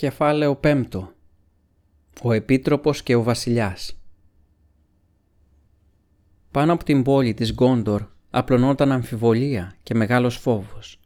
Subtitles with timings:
[0.00, 0.84] Κεφάλαιο 5
[2.22, 4.00] Ο Επίτροπος και ο Βασιλιάς
[6.50, 11.00] Πάνω από την πόλη της Γκόντορ απλωνόταν αμφιβολία και μεγάλος φόβος.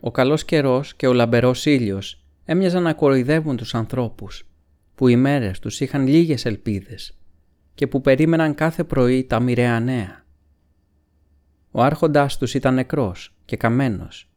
[0.00, 4.48] Ο καλός καιρός και ο λαμπερός ήλιος έμοιαζαν να κοροϊδεύουν τους ανθρώπους
[4.94, 7.18] που οι μέρες τους είχαν λίγες ελπίδες
[7.74, 10.24] και που περίμεναν κάθε πρωί τα μοιραία νέα.
[11.70, 14.31] Ο άρχοντάς τους ήταν νεκρός και καμένος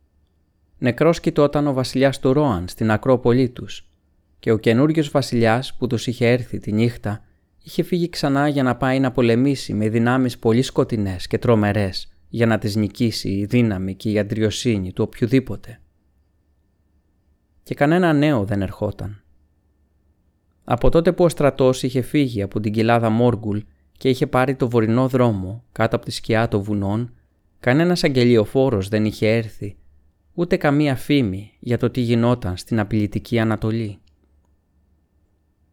[0.85, 3.89] Νεκρός κοιτόταν ο βασιλιάς του Ρόαν στην Ακρόπολή τους
[4.39, 7.23] και ο καινούριο βασιλιάς που τους είχε έρθει τη νύχτα
[7.63, 12.45] είχε φύγει ξανά για να πάει να πολεμήσει με δυνάμεις πολύ σκοτεινές και τρομερές για
[12.45, 15.79] να τις νικήσει η δύναμη και η αντριοσύνη του οποιοδήποτε.
[17.63, 19.23] Και κανένα νέο δεν ερχόταν.
[20.63, 23.59] Από τότε που ο στρατός είχε φύγει από την κοιλάδα Μόργκουλ
[23.97, 27.13] και είχε πάρει το βορεινό δρόμο κάτω από τη σκιά των βουνών,
[27.59, 29.77] κανένας αγγελιοφόρος δεν είχε έρθει
[30.35, 33.97] ούτε καμία φήμη για το τι γινόταν στην απειλητική Ανατολή.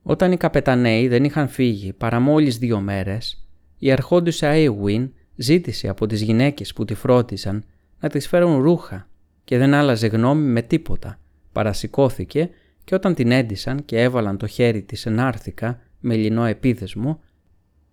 [0.03, 3.47] Όταν οι καπεταναίοι δεν είχαν φύγει παρά μόλις δύο μέρες,
[3.79, 7.65] η αρχόντουσα Αίγουιν ζήτησε από τις γυναίκες που τη φρόντισαν
[8.01, 9.09] να τις φέρουν ρούχα
[9.45, 11.19] και δεν άλλαζε γνώμη με τίποτα.
[11.53, 12.51] Παρασηκώθηκε
[12.85, 17.21] και όταν την έντυσαν και έβαλαν το χέρι της ενάρθηκα με λινό επίδεσμο,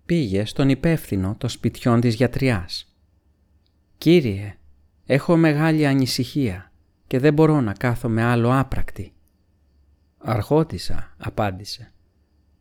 [0.06, 2.94] πήγε στον υπεύθυνο των σπιτιών της γιατριάς.
[3.98, 4.59] «Κύριε»,
[5.12, 6.72] Έχω μεγάλη ανησυχία
[7.08, 9.14] και δεν μπορώ να κάθομαι άλλο άπρακτη.
[10.18, 11.92] Αρχότησα, απάντησε.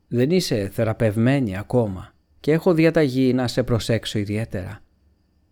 [0.08, 4.80] Δεν είσαι θεραπευμένη ακόμα και έχω διαταγή να σε προσέξω ιδιαίτερα.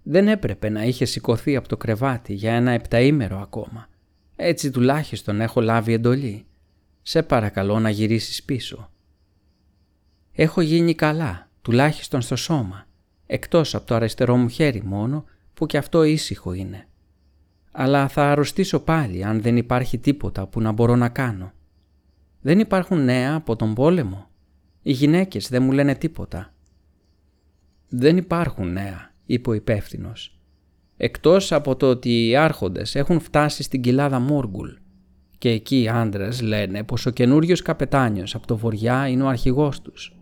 [0.03, 3.89] Δεν έπρεπε να είχε σηκωθεί από το κρεβάτι για ένα επταήμερο ακόμα.
[4.37, 6.47] Έτσι τουλάχιστον έχω λάβει εντολή.
[7.03, 8.91] Σε παρακαλώ να γυρίσεις πίσω.
[10.33, 12.87] Έχω γίνει καλά, τουλάχιστον στο σώμα,
[13.27, 15.25] εκτός από το αριστερό μου χέρι μόνο
[15.57, 16.89] που κι αυτό ήσυχο είναι.
[17.73, 21.53] Αλλά θα αρρωστήσω πάλι αν δεν υπάρχει τίποτα που να μπορώ να κάνω.
[22.41, 24.31] Δεν υπάρχουν νέα από τον πόλεμο.
[24.83, 26.55] Οι γυναίκες δεν μου λένε τίποτα.
[27.89, 30.41] Δεν υπάρχουν νέα, είπε ο υπεύθυνος.
[30.97, 34.71] Εκτός από το ότι οι άρχοντες έχουν φτάσει στην κοιλάδα Μόργουλ
[35.39, 39.83] και εκεί οι άντρες λένε πως ο καινούριος καπετάνιος από το βοριά είναι ο αρχηγός
[39.83, 40.17] τους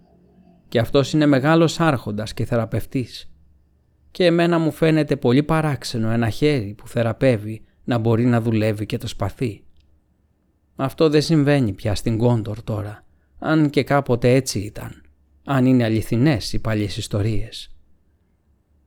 [0.69, 3.34] και αυτός είναι μεγάλος άρχοντας και θεραπευτής
[4.15, 8.97] και εμένα μου φαίνεται πολύ παράξενο ένα χέρι που θεραπεύει να μπορεί να δουλεύει και
[8.97, 9.65] το σπαθί.
[10.77, 13.05] Αυτό δεν συμβαίνει πια στην Κόντορ τώρα,
[13.39, 15.03] αν και κάποτε έτσι ήταν,
[15.45, 17.77] αν είναι αληθινές οι παλιές ιστορίες.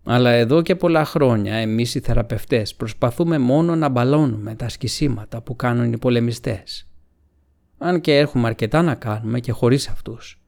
[0.03, 5.55] Αλλά εδώ και πολλά χρόνια εμείς οι θεραπευτές προσπαθούμε μόνο να μπαλώνουμε τα σκισίματα που
[5.55, 6.87] κάνουν οι πολεμιστές.
[7.77, 10.41] Αν και έχουμε αρκετά να κάνουμε και χωρίς αυτούς.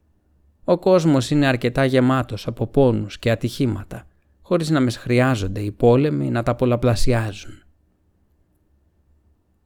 [0.64, 4.04] Ο κόσμος είναι αρκετά γεμάτος από πόνους και ατυχήματα
[4.50, 7.62] χωρίς να μες χρειάζονται οι πόλεμοι να τα πολλαπλασιάζουν.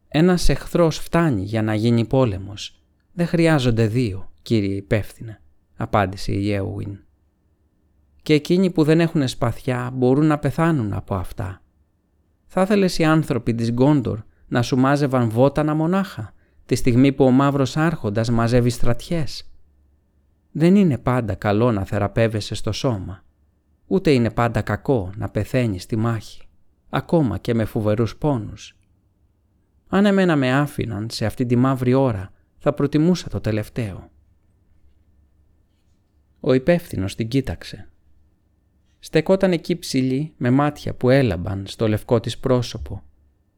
[0.09, 2.83] Ένας εχθρός φτάνει για να γίνει πόλεμος.
[3.13, 5.41] Δεν χρειάζονται δύο, κύριε υπεύθυνε,
[5.77, 6.99] απάντησε η Έουιν.
[8.23, 11.63] Και εκείνοι που δεν έχουν σπαθιά μπορούν να πεθάνουν από αυτά.
[12.47, 16.33] Θα ήθελε οι άνθρωποι της Γκόντορ να σου μάζευαν βότανα μονάχα,
[16.67, 19.51] τη στιγμή που ο μαύρος άρχοντας μαζεύει στρατιές.
[20.53, 23.25] Δεν είναι πάντα καλό να θεραπεύεσαι στο σώμα.
[23.87, 26.49] Ούτε είναι πάντα κακό να πεθαίνει στη μάχη,
[26.89, 28.77] ακόμα και με φοβερούς πόνους.
[29.89, 34.11] Αν εμένα με άφηναν σε αυτή τη μαύρη ώρα, θα προτιμούσα το τελευταίο.
[36.41, 37.89] Ο υπεύθυνος την κοίταξε.
[38.99, 43.03] Στεκόταν εκεί ψηλή με μάτια που έλαμπαν στο λευκό της πρόσωπο,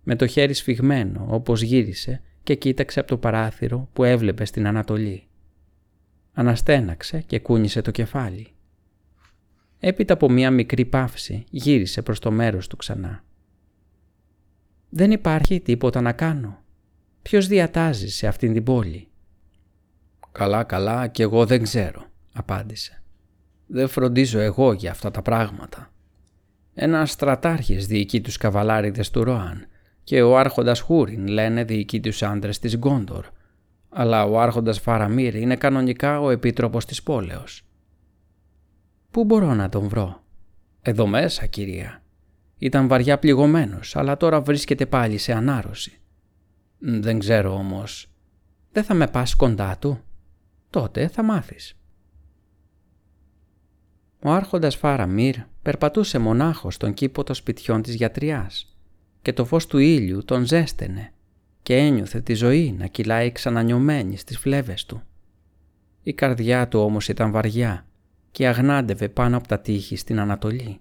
[0.02, 5.26] με το χέρι σφιγμένο όπως γύρισε και κοίταξε από το παράθυρο που έβλεπε στην Ανατολή.
[6.32, 8.55] Αναστέναξε και κούνησε το κεφάλι.
[9.78, 13.24] Έπειτα από μία μικρή παύση γύρισε προς το μέρος του ξανά.
[14.88, 16.62] «Δεν υπάρχει τίποτα να κάνω.
[17.22, 19.08] Ποιος διατάζει σε αυτήν την πόλη»
[20.32, 23.02] «Καλά, καλά και εγώ δεν ξέρω», απάντησε.
[23.66, 25.90] «Δεν φροντίζω εγώ για αυτά τα πράγματα.
[26.74, 29.66] Ένα στρατάρχης διοικεί τους καβαλάριδες του Ροάν
[30.04, 33.26] και ο άρχοντας Χούριν λένε διοικεί τους άντρες της Γκόντορ,
[33.88, 37.65] αλλά ο άρχοντας Φαραμίρ είναι κανονικά ο επίτροπος της πόλεως.
[39.16, 40.22] Πού μπορώ να τον βρω;
[40.82, 42.02] Εδώ μέσα, κυρία.
[42.58, 46.00] Ήταν βαριά πληγωμένος, αλλά τώρα βρίσκεται πάλι σε ανάρρωση.
[46.78, 48.10] Δεν ξέρω όμως.
[48.72, 50.00] Δεν θα με πας κοντά του;
[50.70, 51.76] Τότε θα μάθεις.
[54.22, 58.76] Ο άρχοντας Φάραμίρ περπατούσε μονάχος στον κήπο των σπιτιών της γιατριάς
[59.22, 61.12] και το φως του ήλιου τον ζέστενε
[61.62, 65.02] και ένιωθε τη ζωή να κυλάει ξανανιωμένη στις φλέβες του.
[66.02, 67.85] Η καρδιά του όμως ήταν βαριά
[68.36, 70.78] και αγνάντευε πάνω από τα τείχη στην Ανατολή.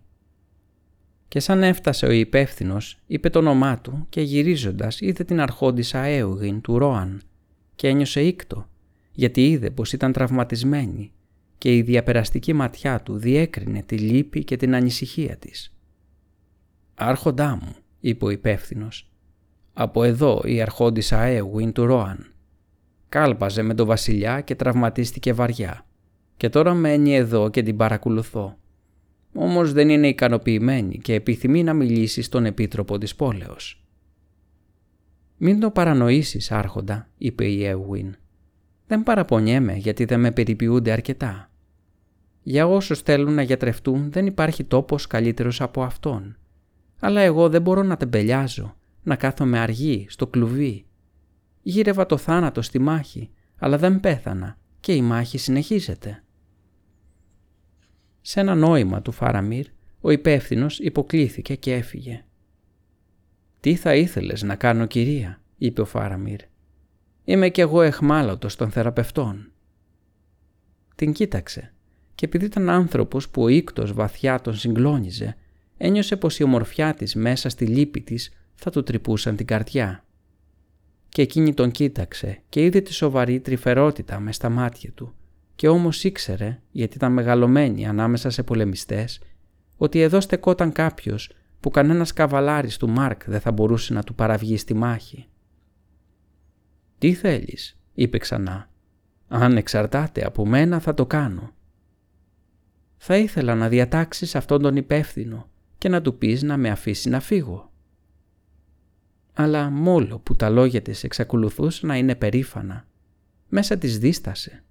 [1.28, 6.62] Και σαν έφτασε ο υπεύθυνος, είπε το όνομά του και γυρίζοντας είδε την αρχόντισσα Έουγιν
[6.62, 7.22] του Ρόαν
[7.76, 8.70] και ένιωσε ήκτο,
[9.12, 11.12] γιατί είδε πως ήταν τραυματισμένη
[11.58, 15.74] και η διαπεραστική ματιά του διέκρινε τη λύπη και την ανησυχία της.
[16.96, 19.10] «Άρχοντά μου», είπε ο υπεύθυνος.
[19.74, 22.34] «Από εδώ η αρχόντισσα Έουιν του Ρόαν.
[23.10, 25.86] Κάλπαζε με τον βασιλιά και τραυματίστηκε βαριά
[26.38, 28.58] και τώρα μένει εδώ και την παρακολουθώ.
[29.34, 33.84] Όμως δεν είναι ικανοποιημένη και επιθυμεί να μιλήσει στον επίτροπο της πόλεως.
[35.38, 38.16] «Μην το παρανοήσεις, άρχοντα», είπε η Έουιν.
[38.88, 41.50] «Δεν παραπονιέμαι γιατί δεν με περιποιούνται αρκετά.
[42.44, 46.38] Για όσους θέλουν να γιατρευτούν δεν υπάρχει τόπος καλύτερος από αυτόν.
[47.00, 50.86] Αλλά εγώ δεν μπορώ να τεμπελιάζω, να κάθομαι αργή, στο κλουβί.
[51.62, 56.25] Γύρευα το θάνατο στη μάχη, αλλά δεν πέθανα και η μάχη συνεχίζεται».
[58.28, 59.66] Σε ένα νόημα του Φάραμίρ,
[60.02, 62.24] ο υπεύθυνος υποκλήθηκε και έφυγε.
[63.60, 66.40] «Τι θα ήθελες να κάνω, κυρία», είπε ο Φάραμιρ.
[67.24, 69.52] «Είμαι κι εγώ εχμάλωτος των θεραπευτών».
[70.96, 71.74] Την κοίταξε
[72.16, 75.38] και επειδή ήταν άνθρωπος που ο ίκτος βαθιά τον συγκλώνιζε,
[75.78, 80.06] ένιωσε πως η ομορφιά της μέσα στη λύπη της θα του τρυπούσαν την καρδιά.
[81.10, 85.16] Και εκείνη τον κοίταξε και είδε τη σοβαρή τρυφερότητα μες στα μάτια του
[85.56, 89.22] και όμως ήξερε, γιατί ήταν μεγαλωμένη ανάμεσα σε πολεμιστές,
[89.78, 94.58] ότι εδώ στεκόταν κάποιος που κανένας καβαλάρης του Μάρκ δεν θα μπορούσε να του παραβγεί
[94.58, 95.28] στη μάχη.
[96.98, 98.70] «Τι θέλεις» είπε ξανά.
[99.28, 101.54] «Αν εξαρτάται από μένα θα το κάνω».
[102.98, 107.20] «Θα ήθελα να διατάξεις αυτόν τον υπεύθυνο και να του πεις να με αφήσει να
[107.20, 107.72] φύγω».
[109.34, 112.88] Αλλά μόλο που τα λόγια της εξακολουθούσαν να είναι περήφανα,
[113.48, 114.64] μέσα της δίστασε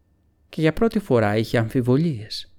[0.55, 2.53] και για πρώτη φορά είχε αμφιβολίες.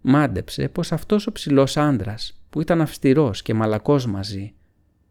[0.00, 4.54] Μάντεψε πως αυτός ο ψηλός άντρας που ήταν αυστηρός και μαλακός μαζί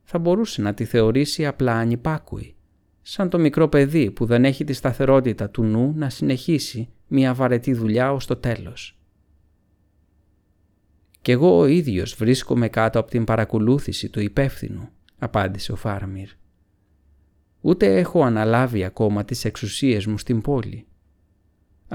[0.03, 2.55] θα μπορούσε να τη θεωρήσει απλά ανυπάκουη,
[3.01, 7.73] σαν το μικρό παιδί που δεν έχει τη σταθερότητα του νου να συνεχίσει μια βαρετή
[7.73, 8.97] δουλειά ως το τέλος.
[11.21, 16.29] «Κι εγώ ο ίδιος βρίσκομαι κάτω από την παρακολούθηση του υπεύθυνου», απάντησε ο Φάρμιρ.
[17.61, 20.87] «Ούτε έχω αναλάβει ακόμα τις εξουσίες μου στην πόλη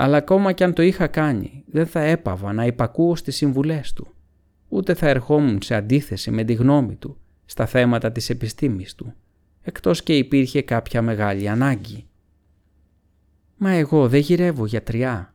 [0.01, 4.15] αλλά ακόμα κι αν το είχα κάνει, δεν θα έπαβα να υπακούω στις συμβουλές του,
[4.69, 9.15] ούτε θα ερχόμουν σε αντίθεση με τη γνώμη του στα θέματα της επιστήμης του,
[9.61, 12.07] εκτός και υπήρχε κάποια μεγάλη ανάγκη.
[13.57, 15.35] Μα εγώ δεν γυρεύω γιατριά.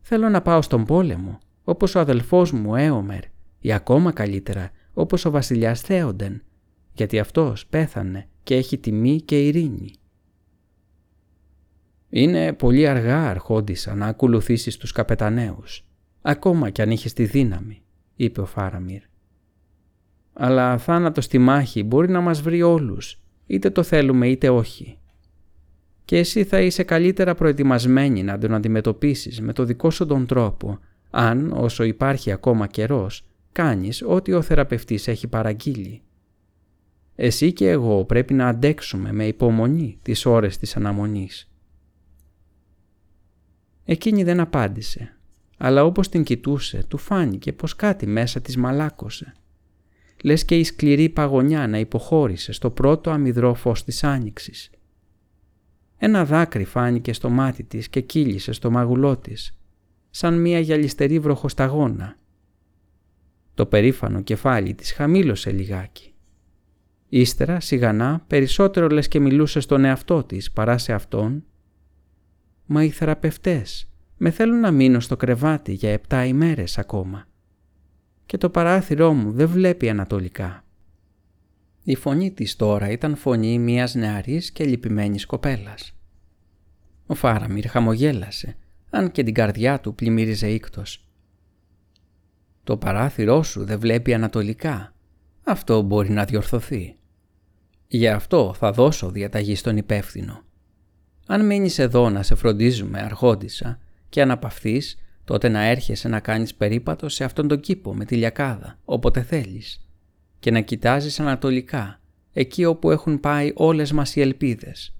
[0.00, 3.22] Θέλω να πάω στον πόλεμο, όπως ο αδελφός μου Έομερ,
[3.60, 6.42] ή ακόμα καλύτερα, όπως ο βασιλιάς Θέοντεν,
[6.92, 9.92] γιατί αυτός πέθανε και έχει τιμή και ειρήνη.
[12.18, 15.86] Είναι πολύ αργά αρχόντισα να ακολουθήσεις τους καπεταναίους,
[16.22, 17.82] ακόμα κι αν είχες τη δύναμη,
[18.16, 19.00] είπε ο Φάραμιρ.
[20.32, 24.98] Αλλά θάνατος στη μάχη μπορεί να μας βρει όλους, είτε το θέλουμε είτε όχι.
[26.04, 30.78] Και εσύ θα είσαι καλύτερα προετοιμασμένη να τον αντιμετωπίσεις με το δικό σου τον τρόπο,
[31.10, 36.02] αν όσο υπάρχει ακόμα καιρός, κάνεις ό,τι ο θεραπευτής έχει παραγγείλει.
[37.14, 41.50] Εσύ και εγώ πρέπει να αντέξουμε με υπομονή τις ώρες της αναμονής.
[43.88, 45.16] Εκείνη δεν απάντησε,
[45.56, 49.32] αλλά όπως την κοιτούσε του φάνηκε πως κάτι μέσα της μαλάκωσε.
[50.22, 54.70] Λες και η σκληρή παγωνιά να υποχώρησε στο πρώτο αμυδρό φως της άνοιξης.
[55.98, 59.58] Ένα δάκρυ φάνηκε στο μάτι της και κύλησε στο μαγουλό της,
[60.10, 62.16] σαν μία γυαλιστερή βροχοσταγόνα.
[63.54, 66.14] Το περήφανο κεφάλι της χαμήλωσε λιγάκι.
[67.08, 71.44] Ύστερα, σιγανά, περισσότερο λες και μιλούσε στον εαυτό της παρά σε αυτόν
[72.66, 77.26] Μα οι θεραπευτές με θέλουν να μείνω στο κρεβάτι για επτά ημέρες ακόμα.
[78.26, 80.64] Και το παράθυρό μου δεν βλέπει ανατολικά.
[81.84, 85.96] Η φωνή της τώρα ήταν φωνή μιας νεαρής και λυπημένης κοπέλας.
[87.06, 88.56] Ο Φάραμιρ χαμογέλασε,
[88.90, 91.08] αν και την καρδιά του πλημμύριζε ίκτος.
[92.64, 94.94] «Το παράθυρό σου δεν βλέπει ανατολικά.
[95.44, 96.96] Αυτό μπορεί να διορθωθεί.
[97.88, 100.45] Γι' αυτό θα δώσω διαταγή στον υπεύθυνο.
[101.26, 103.78] Αν μείνεις εδώ να σε φροντίζουμε αρχόντισα
[104.08, 108.78] και αναπαυθείς, τότε να έρχεσαι να κάνεις περίπατο σε αυτόν τον κήπο με τη λιακάδα,
[108.84, 109.80] όποτε θέλεις,
[110.38, 112.00] και να κοιτάζεις ανατολικά,
[112.32, 114.94] εκεί όπου έχουν πάει όλες μας οι ελπίδες.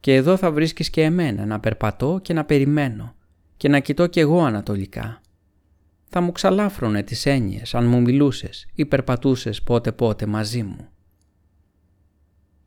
[0.00, 3.14] Και εδώ θα βρίσκεις και εμένα να περπατώ και να περιμένω
[3.56, 5.20] και να κοιτώ κι εγώ ανατολικά.
[6.08, 10.88] Θα μου ξαλάφρωνε τις έννοιες αν μου μιλούσες ή περπατούσες πότε πότε μαζί μου.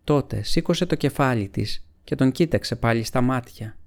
[0.04, 3.78] Τότε σήκωσε το κεφάλι της και τον κοίταξε πάλι στα μάτια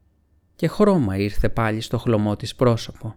[0.57, 3.15] και χρώμα ήρθε πάλι στο χλωμό της πρόσωπο.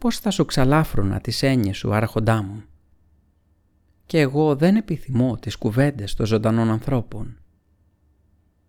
[0.00, 2.64] «Πώς θα σου ξαλάφρωνα τις έννοιες σου, άρχοντά μου»
[4.06, 7.36] και εγώ δεν επιθυμώ τις κουβέντες των ζωντανών ανθρώπων.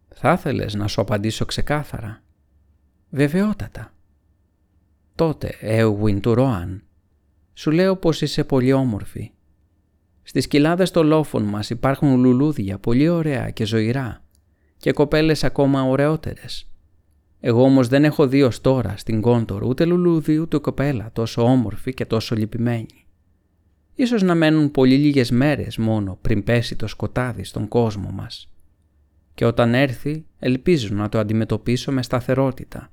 [0.09, 2.23] Θα ήθελες να σου απαντήσω ξεκάθαρα.
[3.09, 3.93] Βεβαιότατα.
[5.15, 6.83] Τότε, Έουιν του Ροάν,
[7.53, 9.31] σου λέω πως είσαι πολύ όμορφη.
[10.23, 14.21] Στις κοιλάδες των λόφων μας υπάρχουν λουλούδια πολύ ωραία και ζωηρά
[14.77, 16.67] και κοπέλες ακόμα ωραιότερες.
[17.39, 21.93] Εγώ όμως δεν έχω δει ως τώρα στην Κόντορ ούτε λουλούδι ούτε κοπέλα τόσο όμορφη
[21.93, 23.05] και τόσο λυπημένη.
[23.95, 28.49] Ίσως να μένουν πολύ λίγες μέρες μόνο πριν πέσει το σκοτάδι στον κόσμο μας.
[29.33, 32.91] Και όταν έρθει ελπίζω να το αντιμετωπίσω με σταθερότητα.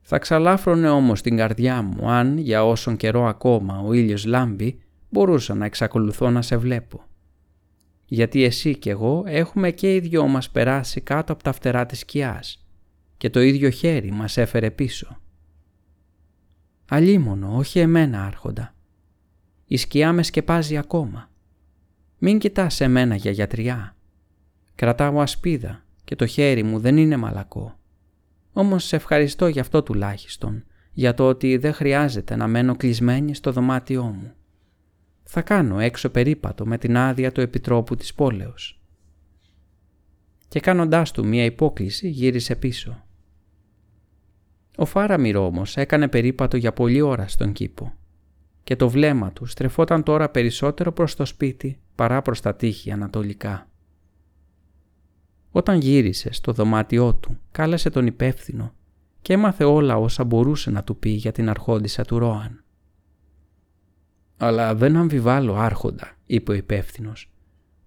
[0.00, 4.78] Θα ξαλάφρωνε όμως την καρδιά μου αν για όσον καιρό ακόμα ο ήλιος λάμπει
[5.08, 7.04] μπορούσα να εξακολουθώ να σε βλέπω.
[8.06, 11.98] Γιατί εσύ και εγώ έχουμε και οι δυο μας περάσει κάτω από τα φτερά της
[11.98, 12.64] σκιάς
[13.16, 15.18] και το ίδιο χέρι μας έφερε πίσω.
[16.88, 18.74] Αλίμονο, όχι εμένα άρχοντα.
[19.66, 21.30] Η σκιά με σκεπάζει ακόμα.
[22.18, 23.96] Μην κοιτάς εμένα για γιατριά.
[24.74, 27.78] Κρατάω ασπίδα και το χέρι μου δεν είναι μαλακό.
[28.52, 33.52] Όμως σε ευχαριστώ για αυτό τουλάχιστον, για το ότι δεν χρειάζεται να μένω κλεισμένη στο
[33.52, 34.32] δωμάτιό μου.
[35.24, 38.80] Θα κάνω έξω περίπατο με την άδεια του επιτρόπου της πόλεως.
[40.48, 43.04] Και κάνοντάς του μία υπόκληση γύρισε πίσω.
[44.76, 47.94] Ο Φάραμιρ όμως έκανε περίπατο για πολλή ώρα στον κήπο
[48.64, 53.68] και το βλέμμα του στρεφόταν τώρα περισσότερο προς το σπίτι παρά προς τα τείχη ανατολικά.
[55.50, 58.72] Όταν γύρισε στο δωμάτιό του, κάλεσε τον υπεύθυνο
[59.22, 62.63] και έμαθε όλα όσα μπορούσε να του πει για την αρχόντισσα του Ρόαν.
[64.36, 67.32] «Αλλά δεν αμφιβάλλω άρχοντα», είπε ο υπεύθυνος,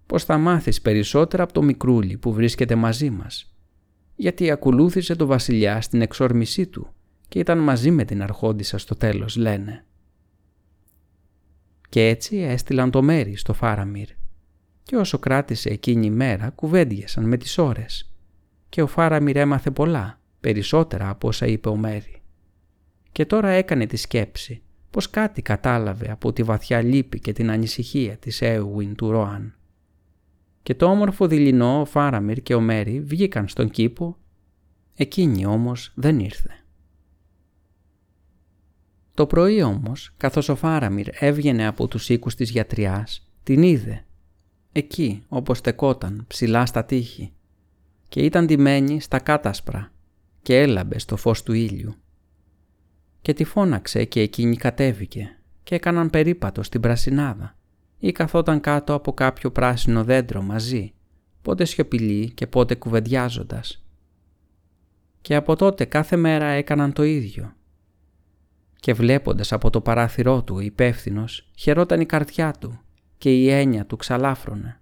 [0.06, 3.54] «πως θα μάθεις περισσότερα από το μικρούλι που βρίσκεται μαζί μας,
[4.16, 6.92] γιατί ακολούθησε το βασιλιά στην εξόρμησή του
[7.28, 9.84] και ήταν μαζί με την αρχόντισσα στο τέλος, λένε».
[11.88, 14.08] Και έτσι έστειλαν το μέρι στο Φάραμιρ
[14.82, 18.12] και όσο κράτησε εκείνη η μέρα κουβέντιασαν με τις ώρες
[18.68, 22.22] και ο Φάραμιρ έμαθε πολλά, περισσότερα από όσα είπε ο Μέρι.
[23.12, 28.16] Και τώρα έκανε τη σκέψη πως κάτι κατάλαβε από τη βαθιά λύπη και την ανησυχία
[28.16, 29.54] της Έουιν του Ροάν.
[30.62, 34.16] Και το όμορφο δειλινό ο Φάραμιρ και ο Μέρι βγήκαν στον κήπο,
[34.94, 36.50] εκείνη όμως δεν ήρθε.
[39.14, 44.04] Το πρωί όμως, καθώς ο Φάραμιρ έβγαινε από τους οίκους της γιατριάς, την είδε
[44.72, 47.32] εκεί όπως στεκόταν ψηλά στα τείχη
[48.08, 49.92] και ήταν ντυμένη στα κάτασπρα
[50.42, 51.94] και έλαμπε στο φως του ήλιου.
[53.22, 57.56] Και τη φώναξε και εκείνη κατέβηκε και έκαναν περίπατο στην πρασινάδα
[57.98, 60.92] ή καθόταν κάτω από κάποιο πράσινο δέντρο μαζί,
[61.42, 63.84] πότε σιωπηλοί και πότε κουβεντιάζοντας.
[65.20, 67.52] Και από τότε κάθε μέρα έκαναν το ίδιο.
[68.80, 72.80] Και βλέποντας από το παράθυρό του υπεύθυνος, χαιρόταν η καρδιά του
[73.18, 74.80] και η έννοια του ξαλάφρωνε.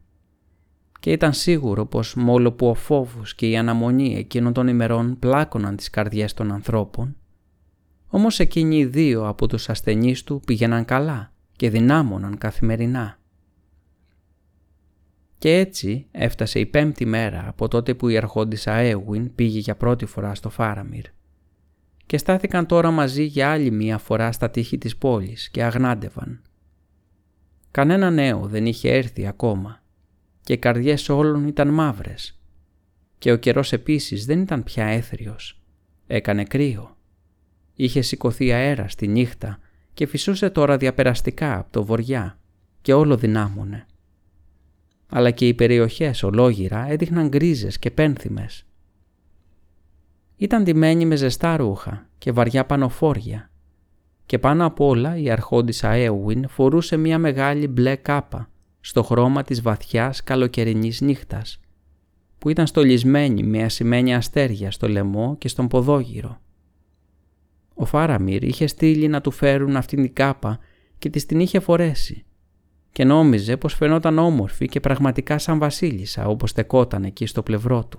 [1.00, 5.76] Και ήταν σίγουρο πως μόλο που ο φόβος και η αναμονή εκείνων των ημερών πλάκωναν
[5.76, 7.16] τις καρδιές των ανθρώπων,
[8.08, 13.18] όμως εκείνοι οι δύο από τους ασθενείς του πήγαιναν καλά και δυνάμωναν καθημερινά.
[15.38, 20.06] Και έτσι έφτασε η πέμπτη μέρα από τότε που η αρχόντισσα Έουιν πήγε για πρώτη
[20.06, 21.04] φορά στο Φάραμιρ.
[22.06, 26.42] Και στάθηκαν τώρα μαζί για άλλη μία φορά στα τείχη της πόλης και αγνάντευαν.
[27.70, 29.82] Κανένα νέο δεν είχε έρθει ακόμα
[30.40, 32.40] και οι καρδιές όλων ήταν μαύρες.
[33.18, 35.60] Και ο καιρός επίσης δεν ήταν πια έθριος.
[36.06, 36.95] Έκανε κρύο.
[37.76, 39.58] Είχε σηκωθεί αέρα στη νύχτα
[39.94, 42.38] και φυσούσε τώρα διαπεραστικά από το βοριά
[42.82, 43.86] και όλο δυνάμωνε.
[45.08, 48.66] Αλλά και οι περιοχές ολόγυρα έδειχναν γκρίζες και πένθυμες.
[50.36, 53.50] Ήταν ντυμένοι με ζεστά ρούχα και βαριά πανοφόρια
[54.26, 59.62] και πάνω απ' όλα η αρχόντισσα Έουιν φορούσε μια μεγάλη μπλε κάπα στο χρώμα της
[59.62, 61.60] βαθιάς καλοκαιρινής νύχτας
[62.38, 66.40] που ήταν στολισμένη με ασημένια αστέρια στο λαιμό και στον ποδόγυρο.
[67.78, 70.58] Ο Φάραμιρ είχε στείλει να του φέρουν αυτήν την κάπα
[70.98, 72.24] και της την είχε φορέσει
[72.92, 77.98] και νόμιζε πως φαινόταν όμορφη και πραγματικά σαν βασίλισσα όπως στεκόταν εκεί στο πλευρό του.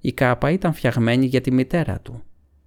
[0.00, 2.22] Η κάπα ήταν φτιαγμένη για τη μητέρα του,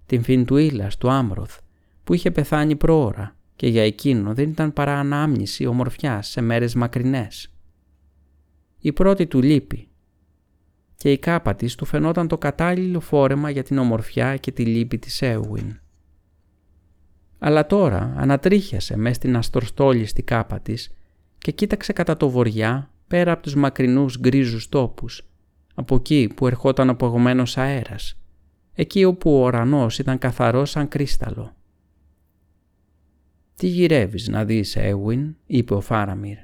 [0.06, 1.58] την Φιντουίλας του Άμροθ,
[2.04, 7.52] που είχε πεθάνει πρόωρα και για εκείνο δεν ήταν παρά ανάμνηση ομορφιάς σε μέρες μακρινές.
[8.78, 9.87] Η πρώτη του λύπη
[10.98, 14.98] και η κάπα της του φαινόταν το κατάλληλο φόρεμα για την ομορφιά και τη λύπη
[14.98, 15.80] της Έουιν.
[17.38, 20.90] Αλλά τώρα ανατρίχιασε μες στην αστροστόλιστη κάπα της
[21.38, 25.28] και κοίταξε κατά το βοριά πέρα από τους μακρινούς γκρίζους τόπους,
[25.74, 28.18] από εκεί που ερχόταν απογωμένος αέρας,
[28.74, 31.56] εκεί όπου ο ουρανός ήταν καθαρός σαν κρίσταλο.
[33.54, 36.36] «Τι γυρεύεις να δεις, Έουιν», είπε ο Φάραμιρ.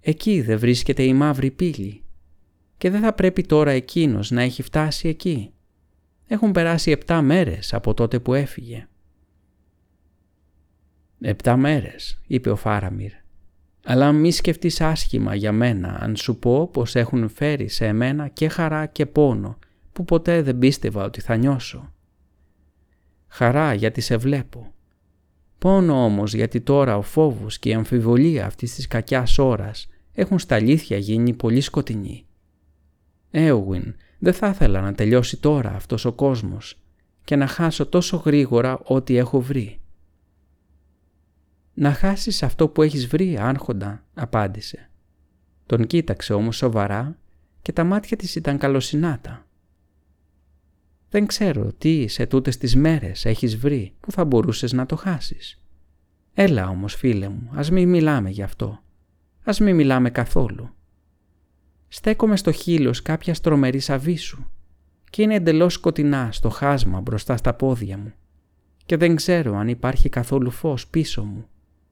[0.00, 2.01] «Εκεί δεν βρίσκεται η μαύρη πύλη
[2.82, 5.52] Και δεν θα πρέπει τώρα εκείνος να έχει φτάσει εκεί.
[6.26, 8.88] Έχουν περάσει επτά μέρες από τότε που έφυγε.
[11.20, 13.12] «Επτά μέρες», είπε ο Φάραμιρ.
[13.84, 18.48] «Αλλά μη σκεφτείς άσχημα για μένα αν σου πω πως έχουν φέρει σε εμένα και
[18.48, 19.58] χαρά και πόνο
[19.92, 21.92] που ποτέ δεν πίστευα ότι θα νιώσω.
[23.26, 24.72] Χαρά γιατί σε βλέπω.
[25.58, 30.54] Πόνο όμως γιατί τώρα ο φόβος και η αμφιβολία αυτής της κακιάς ώρας έχουν στα
[30.54, 32.26] αλήθεια γίνει πολύ σκοτεινοί.
[33.34, 36.82] Έουιν, δεν θα ήθελα να τελειώσει τώρα αυτός ο κόσμος
[37.24, 39.80] και να χάσω τόσο γρήγορα ό,τι έχω βρει.
[41.74, 44.90] «Να χάσεις αυτό που έχεις βρει, άρχοντα», απάντησε.
[45.66, 47.18] Τον κοίταξε όμως σοβαρά
[47.62, 49.46] και τα μάτια της ήταν καλοσυνάτα.
[51.08, 55.60] «Δεν ξέρω τι σε τούτες τις μέρες έχεις βρει που θα μπορούσες να το χάσεις.
[56.34, 58.82] Έλα όμως φίλε μου, ας μην μιλάμε γι' αυτό.
[59.44, 60.74] Ας μην μιλάμε καθόλου.
[61.94, 64.44] Στέκομαι στο χείλος κάποια τρομερής αβύσου
[65.10, 68.12] και είναι εντελώς σκοτεινά στο χάσμα μπροστά στα πόδια μου
[68.86, 71.46] και δεν ξέρω αν υπάρχει καθόλου φως πίσω μου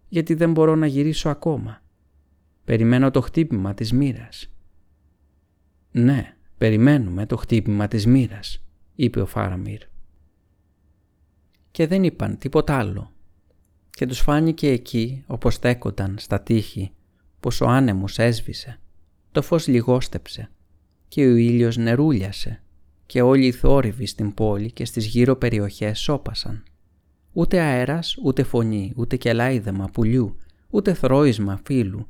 [0.08, 1.82] γιατί δεν μπορώ να γυρίσω ακόμα.
[2.64, 4.52] Περιμένω το χτύπημα της μοίρας.
[5.90, 8.64] «Ναι, περιμένουμε το χτύπημα της μοίρας,
[8.94, 9.80] είπε ο Φάραμιρ.
[11.70, 13.12] Και δεν είπαν τίποτα άλλο.
[13.90, 16.92] Και τους φάνηκε εκεί, όπως στέκονταν στα τείχη,
[17.40, 18.80] πως ο άνεμος έσβησε,
[19.32, 20.50] το φως λιγόστεψε
[21.08, 22.62] και ο ήλιος νερούλιασε
[23.06, 26.62] και όλοι οι θόρυβοι στην πόλη και στις γύρω περιοχές σώπασαν.
[27.32, 30.36] Ούτε αέρας, ούτε φωνή, ούτε κελάιδεμα πουλιού,
[30.70, 32.08] ούτε θρόισμα φίλου,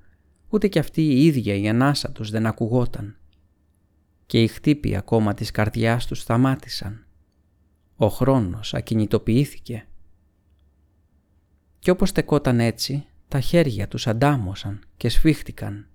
[0.48, 3.16] ούτε κι αυτή η ίδια η ανάσα τους δεν ακουγόταν.
[4.26, 7.06] Και οι χτύποι ακόμα της καρδιάς τους σταμάτησαν.
[7.96, 9.86] Ο χρόνος ακινητοποιήθηκε.
[11.78, 15.89] Κι όπως στεκόταν έτσι, τα χέρια τους αντάμωσαν και σφίχτηκαν,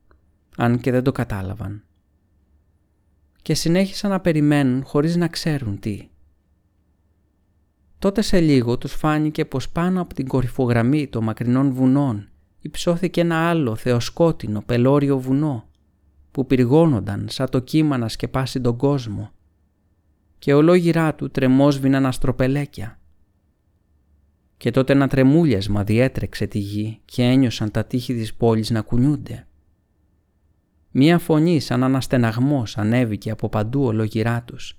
[0.57, 1.83] αν και δεν το κατάλαβαν.
[3.41, 6.09] Και συνέχισαν να περιμένουν χωρίς να ξέρουν τι.
[7.99, 13.49] Τότε σε λίγο τους φάνηκε πως πάνω από την κορυφογραμμή των μακρινών βουνών υψώθηκε ένα
[13.49, 15.67] άλλο θεοσκότεινο πελώριο βουνό
[16.31, 19.31] που πυργώνονταν σαν το κύμα να σκεπάσει τον κόσμο
[20.39, 22.99] και ολόγυρά του τρεμόσβηναν αστροπελέκια.
[24.57, 29.47] Και τότε ένα τρεμούλιασμα διέτρεξε τη γη και ένιωσαν τα τείχη της πόλης να κουνιούνται.
[30.97, 34.77] Μία φωνή σαν αναστεναγμός ανέβηκε από παντού ολόγυρά τους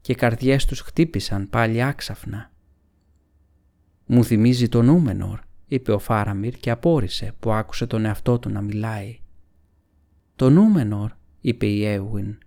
[0.00, 2.52] και οι καρδιές τους χτύπησαν πάλι άξαφνα.
[4.06, 8.60] «Μου θυμίζει το Νούμενορ», είπε ο Φάραμιρ και απόρρισε που άκουσε τον εαυτό του να
[8.60, 9.20] μιλάει.
[10.36, 12.38] «Το Νούμενορ», είπε η Έουιν.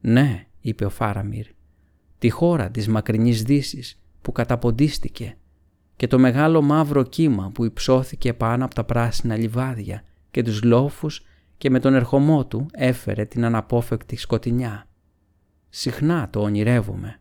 [0.00, 1.46] «Ναι», είπε ο Φάραμιρ,
[2.18, 5.36] «τη χώρα της μακρινής δύσης που καταποντίστηκε
[5.96, 11.22] και το μεγάλο μαύρο κύμα που υψώθηκε πάνω από τα πράσινα λιβάδια και τους λόφους
[11.56, 14.86] και με τον ερχομό του έφερε την αναπόφευκτη σκοτεινιά.
[15.68, 17.20] Συχνά το ονειρεύομαι.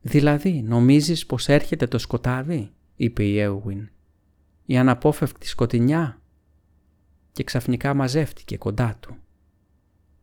[0.00, 3.88] «Δηλαδή νομίζεις πως έρχεται το σκοτάδι» είπε η Έουιν.
[4.66, 6.20] «Η αναπόφευκτη σκοτεινιά»
[7.32, 9.16] και ξαφνικά μαζεύτηκε κοντά του.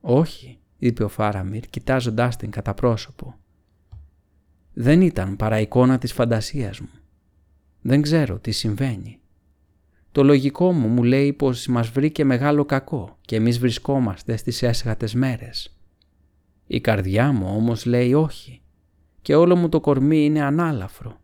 [0.02, 3.36] «Όχι» είπε ο Φάραμιρ κοιτάζοντάς την κατά πρόσωπο.
[4.74, 6.90] «Δεν ήταν παρά εικόνα της φαντασίας μου.
[7.82, 9.20] Δεν ξέρω τι συμβαίνει.
[10.12, 15.14] Το λογικό μου μου λέει πως μας βρήκε μεγάλο κακό και εμείς βρισκόμαστε στις έσχατες
[15.14, 15.78] μέρες.
[16.68, 18.62] Η καρδιά μου όμως λέει όχι
[19.22, 21.20] και όλο μου το κορμί είναι ανάλαφρο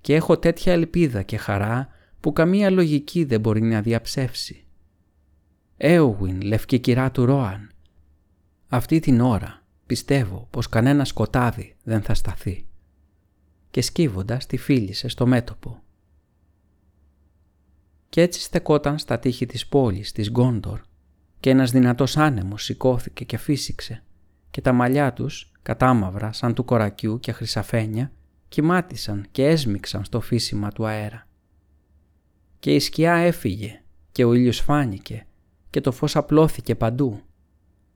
[0.00, 1.88] και έχω τέτοια ελπίδα και χαρά
[2.20, 4.64] που καμία λογική δεν μπορεί να διαψεύσει.
[5.76, 7.70] Έουιν, λευκή κυρά του Ρόαν.
[8.68, 12.64] Αυτή την ώρα πιστεύω πως κανένας σκοτάδι δεν θα σταθεί.
[13.70, 15.82] Και σκύβοντας τη φίλησε στο μέτωπο.
[18.10, 20.80] Κι έτσι στεκόταν στα τείχη της πόλης της Γκόντορ
[21.40, 24.02] και ένας δυνατός άνεμος σηκώθηκε και φύσηξε
[24.50, 28.12] και τα μαλλιά τους, κατάμαυρα σαν του κορακιού και χρυσαφένια,
[28.48, 31.26] κοιμάτισαν και έσμιξαν στο φύσιμα του αέρα.
[32.58, 35.26] Και η σκιά έφυγε και ο ήλιος φάνηκε
[35.70, 37.20] και το φως απλώθηκε παντού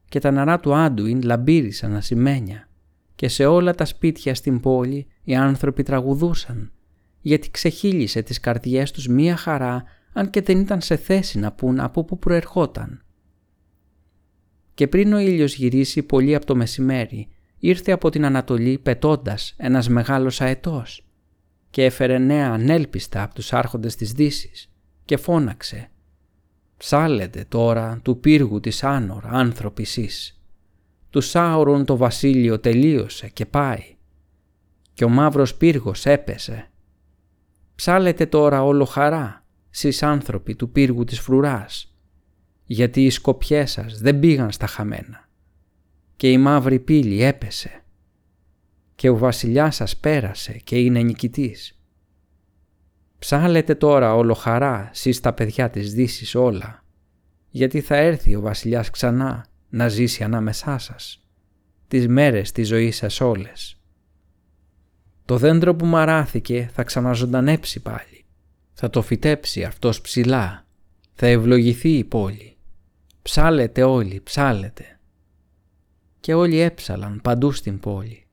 [0.09, 2.69] και τα νερά του Άντουιν λαμπύρισαν ασημένια
[3.15, 6.73] και σε όλα τα σπίτια στην πόλη οι άνθρωποι τραγουδούσαν
[7.21, 9.85] γιατί ξεχύλισε τις καρδιές τους μία χαρά
[10.17, 13.05] αν και δεν ήταν σε θέση να πούν από πού προερχόταν
[14.75, 19.89] και πριν ο ήλιος γυρίσει πολύ από το μεσημέρι, ήρθε από την Ανατολή πετώντας ένας
[19.89, 21.07] μεγάλος αετός
[21.71, 24.71] και έφερε νέα ανέλπιστα από τους άρχοντες της δύσης
[25.05, 25.89] και φώναξε
[26.77, 30.41] «Ψάλετε τώρα του πύργου της Άνορ, άνθρωποι εσείς.
[31.11, 33.97] Του Σάουρον το βασίλειο τελείωσε και πάει
[34.93, 36.71] και ο μαύρος πύργος έπεσε.
[37.75, 39.44] Ψάλετε τώρα όλο χαρά,
[39.77, 41.95] σεις άνθρωποι του πύργου της φρουράς
[42.65, 45.29] γιατί οι σκοπιές σας δεν πήγαν στα χαμένα.
[46.17, 47.85] και η μαύρη πύλη έπεσε.
[48.95, 51.79] Και ο βασιλιάς σας πέρασε και είναι νικητής.
[53.19, 56.85] Ψάλετε τώρα όλο χαρά σεις τα παιδιά της δύσης όλα,
[57.49, 61.27] γιατί θα έρθει ο βασιλιάς ξανά να ζήσει ανάμεσά σας,
[61.89, 63.81] τις μέρες της ζωής σας όλες.
[65.25, 68.14] Το δέντρο που μαράθηκε θα ξαναζωντανέψει πάλι,
[68.75, 70.67] θα το φυτέψει αυτός ψηλά,
[71.15, 72.57] θα ευλογηθεί η πόλη.
[73.23, 75.01] Ψάλετε όλοι, ψάλετε.
[76.21, 78.27] Και όλοι έψαλαν παντού στην πόλη.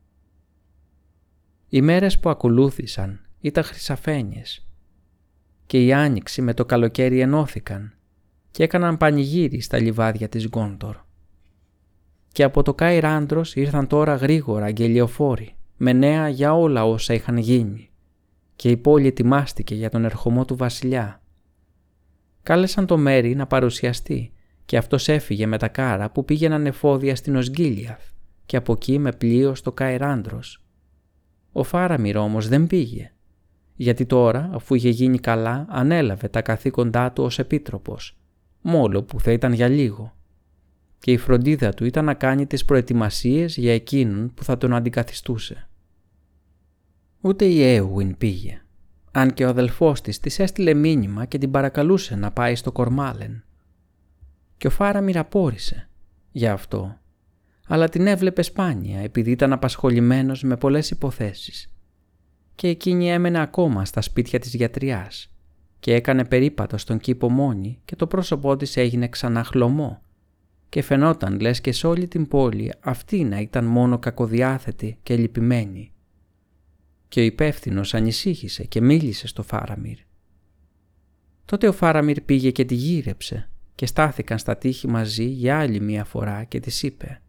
[1.69, 4.67] Οι μέρες που ακολούθησαν ήταν χρυσαφένιες
[5.65, 7.93] και η άνοιξη με το καλοκαίρι ενώθηκαν
[8.51, 10.95] και έκαναν πανηγύρι στα λιβάδια της Γκόντορ.
[12.31, 17.90] Και από το Καϊράντρος ήρθαν τώρα γρήγορα αγγελιοφόροι με νέα για όλα όσα είχαν γίνει
[18.61, 21.21] και η πόλη ετοιμάστηκε για τον ερχομό του βασιλιά.
[22.43, 24.33] Κάλεσαν το Μέρι να παρουσιαστεί
[24.65, 28.01] και αυτός έφυγε με τα κάρα που πήγαιναν εφόδια στην Οσγκίλιαθ
[28.45, 30.63] και από εκεί με πλοίο στο Καϊράντρος.
[31.51, 33.11] Ο Φάραμιρ όμως δεν πήγε
[33.75, 38.17] γιατί τώρα, αφού είχε γίνει καλά, ανέλαβε τα καθήκοντά του ως επίτροπος,
[38.61, 40.13] μόλο που θα ήταν για λίγο.
[40.99, 45.65] Και η φροντίδα του ήταν να κάνει τις προετοιμασίες για εκείνον που θα τον αντικαθιστούσε.
[47.21, 48.61] Ούτε η Έουιν πήγε,
[49.11, 53.43] αν και ο αδελφός της της έστειλε μήνυμα και την παρακαλούσε να πάει στο Κορμάλεν.
[54.57, 55.89] Και ο Φάραμιρ απόρρισε
[56.31, 56.99] γι' αυτό,
[57.67, 61.73] αλλά την έβλεπε σπάνια επειδή ήταν απασχολημένος με πολλές υποθέσεις
[62.55, 65.35] και εκείνη έμενε ακόμα στα σπίτια της γιατριάς
[65.79, 70.01] και έκανε περίπατο στον κήπο μόνη και το πρόσωπό της έγινε ξανά χλωμό
[70.69, 75.91] και φαινόταν λες και σε όλη την πόλη αυτή να ήταν μόνο κακοδιάθετη και λυπημένη.
[77.11, 79.97] Και ο υπεύθυνος ανησύχησε και μίλησε στο Φάραμιρ.
[81.45, 86.03] Τότε ο Φάραμιρ πήγε και τη γύρεψε και στάθηκαν στα τείχη μαζί για άλλη μία
[86.03, 87.21] φορά και της είπε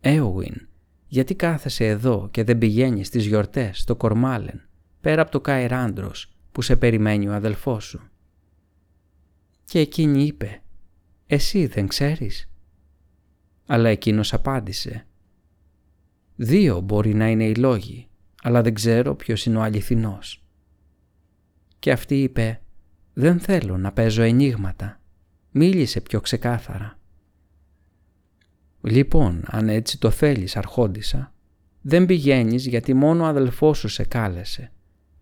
[0.00, 0.68] «Έουιν,
[1.06, 4.68] γιατί κάθεσαι εδώ και δεν πηγαίνεις στις γιορτές στο Κορμάλεν,
[5.00, 8.08] πέρα από το Καϊράντρος που σε περιμένει ο αδελφός σου;
[9.64, 10.62] Και εκείνη είπε
[11.26, 12.50] «Εσύ δεν ξέρεις»
[13.66, 15.06] Αλλά εκείνος απάντησε
[16.36, 18.08] «Δύο μπορεί να είναι οι λόγοι,
[18.46, 20.44] αλλά δεν ξέρω ποιος είναι ο αληθινός».
[21.78, 22.60] Και αυτή είπε
[23.12, 25.00] «Δεν θέλω να παίζω ενίγματα,
[25.50, 26.98] μίλησε πιο ξεκάθαρα».
[28.80, 31.32] Λοιπόν, αν έτσι το θέλεις αρχόντισα,
[31.80, 34.72] δεν πηγαίνεις γιατί μόνο ο αδελφός σου σε κάλεσε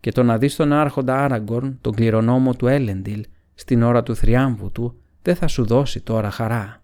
[0.01, 4.73] και το να δεις τον άρχοντα Άραγκορν, τον κληρονόμο του Έλεντιλ, στην ώρα του θριάμβου
[4.73, 6.83] του, δεν θα σου δώσει τώρα χαρά.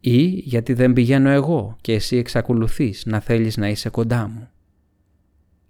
[0.00, 4.48] Ή γιατί δεν πηγαίνω εγώ και εσύ εξακολουθείς να θέλεις να είσαι κοντά μου.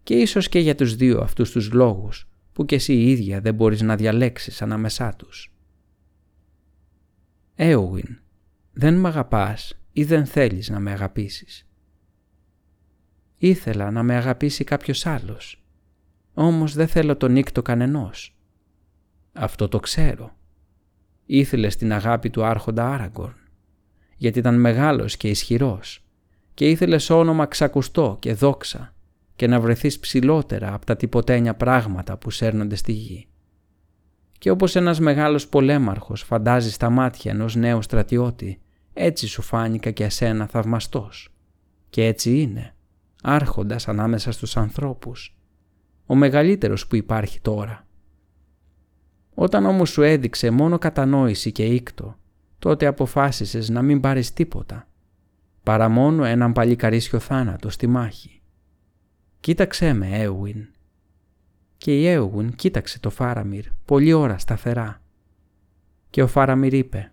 [0.03, 3.55] Και ίσως και για τους δύο αυτούς τους λόγους που και εσύ η ίδια δεν
[3.55, 5.53] μπορείς να διαλέξεις ανάμεσά τους.
[7.55, 8.19] Έουιν,
[8.73, 11.69] δεν μ' αγαπάς ή δεν θέλεις να με αγαπήσεις;
[13.39, 15.65] Ήθελα να με αγαπήσει κάποιος άλλος,
[16.35, 18.37] όμως δεν θέλω τον νύκτο κανενός.
[19.33, 20.37] Αυτό το ξέρω.
[21.27, 23.37] Ήθελες την αγάπη του άρχοντα Άραγκορν,
[24.17, 26.05] γιατί ήταν μεγάλος και ισχυρός
[26.55, 28.95] και ήθελες όνομα ξακουστό και δόξα
[29.41, 33.29] και να βρεθείς ψηλότερα από τα τυποτένια πράγματα που σέρνονται στη γη.
[34.39, 38.61] Και όπως ένας μεγάλος πολέμαρχος φαντάζει στα μάτια ενός νέου στρατιώτη
[38.93, 41.35] έτσι σου φάνηκα και εσένα θαυμαστός.
[41.91, 42.75] Και έτσι είναι,
[43.23, 45.37] άρχοντας ανάμεσα στους ανθρώπους.
[46.07, 47.87] Ο μεγαλύτερος που υπάρχει τώρα.
[49.35, 52.17] Όταν όμως σου έδειξε μόνο κατανόηση και ήκτο,
[52.59, 54.89] τότε αποφάσισες να μην πάρεις τίποτα,
[55.63, 58.40] παρά μόνο έναν παλικαρίσιο θάνατο στη μάχη.
[59.41, 60.69] Κοίταξέ με, Έουιν.
[61.77, 65.03] Και η Έουιν κοίταξε το Φάραμιρ πολλή ώρα σταθερά.
[66.11, 67.13] Και ο Φάραμιρ είπε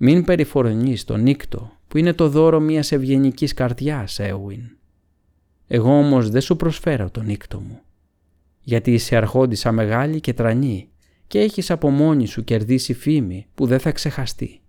[0.00, 4.60] μην περιφρονείς τον νύκτο που είναι το δώρο μιας ευγενικής καρδιάς, Έουιν.
[5.66, 7.80] Εγώ όμως δεν σου προσφέρω τον νύκτο μου.
[8.60, 10.88] Γιατί είσαι αρχόντισα μεγάλη και τρανή
[11.26, 14.60] και έχεις από μόνη σου κερδίσει φήμη που δεν θα ξεχαστεί.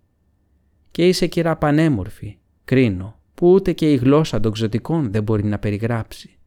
[0.91, 5.59] Και είσαι κυρά πανέμορφη, κρίνω, που ούτε και η γλώσσα των ξωτικών δεν μπορεί να
[5.59, 6.37] περιγράψει.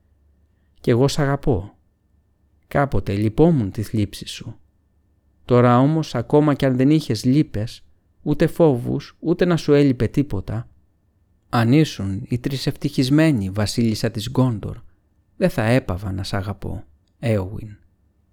[0.81, 1.75] Κι εγώ σ' αγαπώ.
[2.69, 4.57] Κάποτε λυπόμουν τη θλίψη σου.
[5.45, 7.85] Τώρα όμως ακόμα κι αν δεν είχες λύπες,
[8.23, 10.69] ούτε φόβους, ούτε να σου έλειπε τίποτα.
[11.49, 14.77] Αν ήσουν η τρισευτυχισμένη βασίλισσα της Γκόντορ,
[15.37, 16.85] δεν θα έπαβα να σ' αγαπώ,
[17.19, 17.77] Έουιν.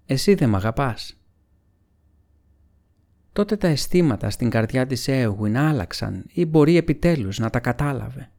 [0.05, 1.17] Εσύ δεν μ' αγαπάς.
[3.33, 8.29] Τότε τα αισθήματα στην καρδιά της Έουιν άλλαξαν ή μπορεί επιτέλους να τα κατάλαβε.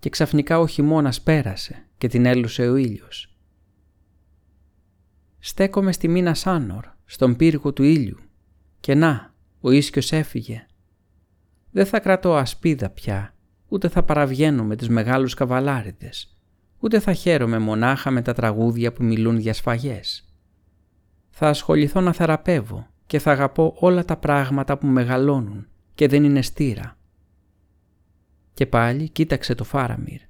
[0.00, 3.34] Και ξαφνικά ο χειμώνας πέρασε και την έλουσε ο ήλιος.
[5.38, 8.18] Στέκομαι στη μήνα Σάνορ, στον πύργο του ήλιου,
[8.80, 10.66] και να, ο ίσκιος έφυγε.
[11.70, 13.34] Δεν θα κρατώ ασπίδα πια,
[13.68, 16.36] ούτε θα παραβγαίνω με τους μεγάλους καβαλάριδες,
[16.78, 20.34] ούτε θα χαίρομαι μονάχα με τα τραγούδια που μιλούν για σφαγές.
[21.30, 26.42] Θα ασχοληθώ να θεραπεύω και θα αγαπώ όλα τα πράγματα που μεγαλώνουν και δεν είναι
[26.42, 26.98] στήρα.
[28.60, 30.20] Και πάλι κοίταξε το Φάραμιρ.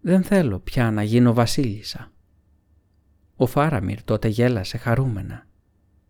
[0.00, 2.12] Δεν θέλω πια να γίνω βασίλισσα.
[3.36, 5.46] Ο Φάραμιρ τότε γέλασε χαρούμενα.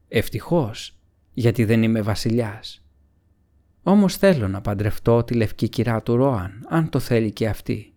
[0.08, 0.98] Ευτυχώς,
[1.32, 2.84] γιατί δεν είμαι βασιλιάς.
[3.82, 7.94] Όμως θέλω να παντρευτώ τη λευκή κυρά του Ρόαν, αν το θέλει και αυτή.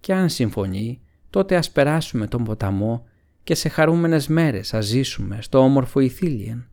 [0.00, 3.06] Και αν συμφωνεί, τότε ας περάσουμε τον ποταμό
[3.42, 6.68] και σε χαρούμενες μέρες ας ζήσουμε στο όμορφο Ιθήλιεν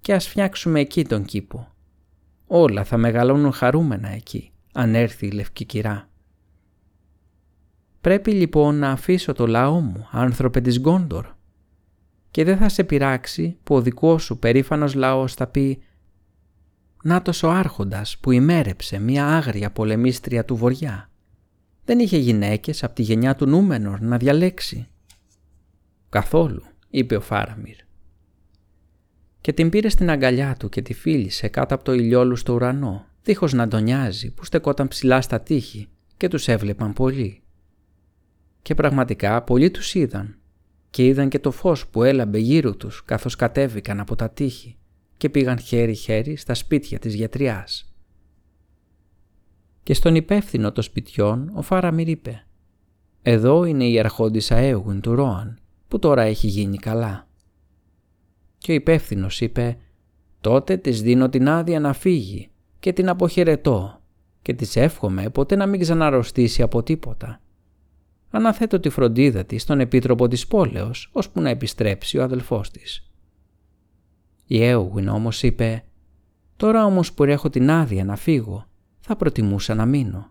[0.00, 1.72] και ας φτιάξουμε εκεί τον κήπο.
[2.46, 6.08] Όλα θα μεγαλώνουν χαρούμενα εκεί, αν έρθει η λευκή κυρά.
[8.00, 11.26] Πρέπει λοιπόν να αφήσω το λαό μου, άνθρωπε της Γκόντορ.
[12.30, 15.82] Και δεν θα σε πειράξει που ο δικός σου περήφανος λαός θα πει
[17.02, 21.10] «Νάτος ο άρχοντας που ημέρεψε μια άγρια πολεμίστρια του βοριά.
[21.84, 24.88] Δεν είχε γυναίκες από τη γενιά του Νούμενορ να διαλέξει».
[26.08, 27.76] «Καθόλου», είπε ο Φάραμιρ.
[29.40, 33.06] Και την πήρε στην αγκαλιά του και τη φίλησε κάτω από το ηλιόλου στο ουρανό,
[33.22, 37.42] δίχως να τον νοιάζει που στεκόταν ψηλά στα τείχη και τους έβλεπαν πολύ.
[38.62, 40.38] Και πραγματικά πολλοί τους είδαν
[40.90, 44.76] και είδαν και το φως που έλαμπε γύρω τους καθώς κατέβηκαν από τα τείχη
[45.16, 47.94] και πήγαν χέρι-χέρι στα σπίτια της γιατριάς.
[49.82, 52.46] Και στον υπεύθυνο των σπιτιών ο Φάραμιρ είπε
[53.22, 57.28] «Εδώ είναι η αρχόντισσα Έουγιν του Ρόαν που τώρα έχει γίνει καλά».
[58.58, 59.78] Και ο υπεύθυνος είπε
[60.40, 62.50] «Τότε της δίνω την άδεια να φύγει
[62.80, 64.00] και την αποχαιρετώ
[64.42, 67.40] και της εύχομαι ποτέ να μην ξαναρρωστήσει από τίποτα
[68.30, 73.10] αναθέτω τη φροντίδα της στον επίτροπο της πόλεως, ώσπου να επιστρέψει ο αδελφός της.
[74.46, 75.84] Η Έουγουιν όμως είπε
[76.56, 78.66] «Τώρα όμως που έχω την άδεια να φύγω,
[79.00, 80.30] θα προτιμούσα να μείνω.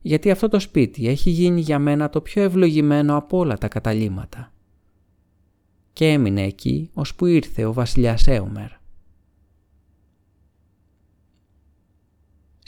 [0.00, 4.52] Γιατί αυτό το σπίτι έχει γίνει για μένα το πιο ευλογημένο από όλα τα καταλήματα».
[5.92, 8.70] Και έμεινε εκεί, ώσπου ήρθε ο βασιλιάς Έομερ.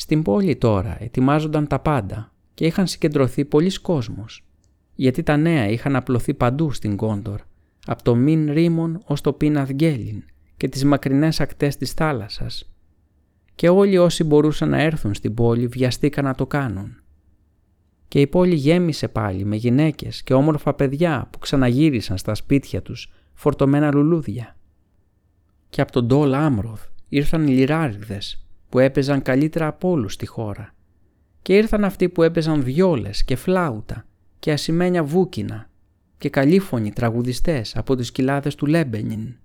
[0.01, 4.45] Στην πόλη τώρα ετοιμάζονταν τα πάντα και είχαν συγκεντρωθεί πολλοί κόσμος,
[4.95, 7.41] γιατί τα νέα είχαν απλωθεί παντού στην Κόντορ,
[7.87, 10.25] από το Μιν Ρίμον ως το Πιν Αυγέλιν
[10.57, 12.73] και τις μακρινές ακτές της θάλασσας.
[13.55, 17.03] Και όλοι όσοι μπορούσαν να έρθουν στην πόλη βιαστήκαν να το κάνουν.
[18.09, 23.13] Και η πόλη γέμισε πάλι με γυναίκες και όμορφα παιδιά που ξαναγύρισαν στα σπίτια τους
[23.33, 24.57] φορτωμένα λουλούδια.
[25.71, 30.75] Και από τον Ντόλ Άμροθ ήρθαν οι λιράριδες που έπαιζαν καλύτερα από όλους στη χώρα
[31.43, 34.07] και ήρθαν αυτοί που έπαιζαν βιόλες και φλάουτα
[34.39, 35.71] και ασημένια βούκινα
[36.19, 39.37] και καλήφωνοι τραγουδιστές από τις κοιλάδες του Λέμπενιν.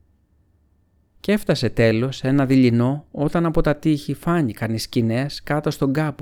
[1.20, 6.20] Και έφτασε τέλος ένα δειλινό όταν από τα τείχη φάνηκαν οι σκηνές κάτω στον κάπο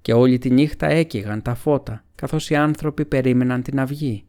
[0.00, 4.24] και όλη τη νύχτα έκαιγαν τα φώτα καθώς οι άνθρωποι περίμεναν την αυγή.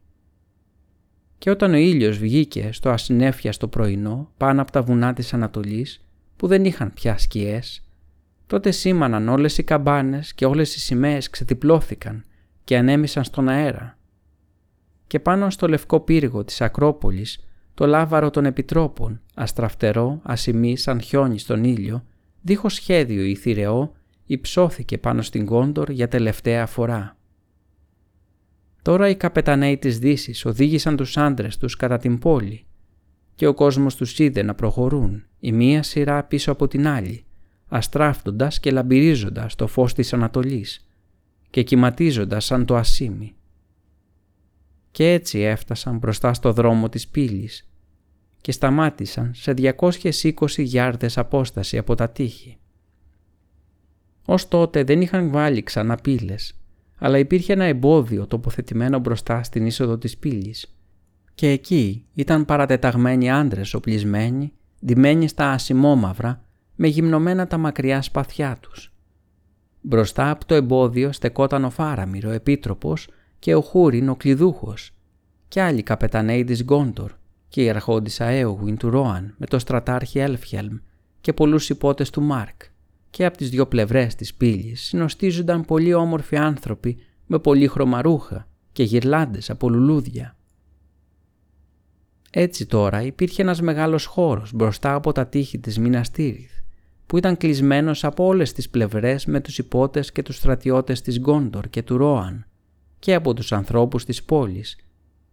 [1.38, 6.04] Και όταν ο ήλιος βγήκε στο ασυνέφιαστο πρωινό πάνω από τα βουνά της Ανατολής
[6.36, 7.85] που δεν είχαν πια σκιές
[8.46, 12.24] Τότε σήμαναν όλες οι καμπάνες και όλες οι σημαίες ξετυπλώθηκαν
[12.64, 13.98] και ανέμισαν στον αέρα.
[15.06, 17.38] Και πάνω στο λευκό πύργο της Ακρόπολης,
[17.74, 22.04] το λάβαρο των επιτρόπων, αστραφτερό, ασημή σαν χιόνι στον ήλιο,
[22.42, 23.92] δίχως σχέδιο ή θηρεό,
[24.26, 27.16] υψώθηκε πάνω στην Κόντορ για τελευταία φορά.
[28.82, 32.66] Τώρα οι καπεταναίοι της δύσης οδήγησαν τους άντρες τους κατά την πόλη
[33.34, 37.24] και ο κόσμος τους είδε να προχωρούν, η μία σειρά πίσω από την άλλη,
[37.68, 40.86] αστράφτοντας και λαμπυρίζοντας το φως της Ανατολής
[41.50, 43.34] και κυματίζοντας σαν το ασίμι.
[44.90, 47.68] Και έτσι έφτασαν μπροστά στο δρόμο της πύλης
[48.40, 52.58] και σταμάτησαν σε 220 γιάρδες απόσταση από τα τείχη.
[54.24, 56.54] Ως τότε δεν είχαν βάλει ξανά πύλες,
[56.98, 60.76] αλλά υπήρχε ένα εμπόδιο τοποθετημένο μπροστά στην είσοδο της πύλης
[61.34, 64.52] και εκεί ήταν παρατεταγμένοι άντρες οπλισμένοι,
[64.84, 66.44] ντυμένοι στα ασημόμαυρα
[66.76, 68.92] με γυμνωμένα τα μακριά σπαθιά τους.
[69.80, 73.08] Μπροστά από το εμπόδιο στεκόταν ο Φάραμιρο, ο Επίτροπος
[73.38, 74.90] και ο Χούριν, ο Κλειδούχος
[75.48, 77.12] και άλλοι καπεταναίοι της Γκόντορ
[77.48, 80.76] και η αρχόντισσα Έογουιν του Ρόαν με το στρατάρχη Έλφχελμ
[81.20, 82.62] και πολλούς υπότες του Μάρκ
[83.10, 88.82] και από τις δυο πλευρές της πύλης συνοστίζονταν πολλοί όμορφοι άνθρωποι με πολύχρωμα ρούχα και
[88.82, 90.36] γυρλάντες από λουλούδια.
[92.30, 96.50] Έτσι τώρα υπήρχε ένας μεγάλος χώρος μπροστά από τα τείχη της Μιναστήριθ
[97.06, 101.68] που ήταν κλεισμένος από όλες τις πλευρές με τους υπότες και τους στρατιώτες της Γκόντορ
[101.68, 102.46] και του Ρόαν
[102.98, 104.76] και από τους ανθρώπους της πόλης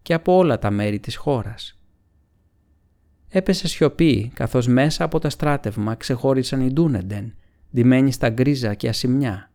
[0.01, 1.79] και από όλα τα μέρη της χώρας.
[3.29, 7.33] Έπεσε σιωπή καθώς μέσα από τα στράτευμα ξεχώρισαν οι Ντούνεντεν
[7.73, 9.51] ντυμένοι στα γκρίζα και ασημιά.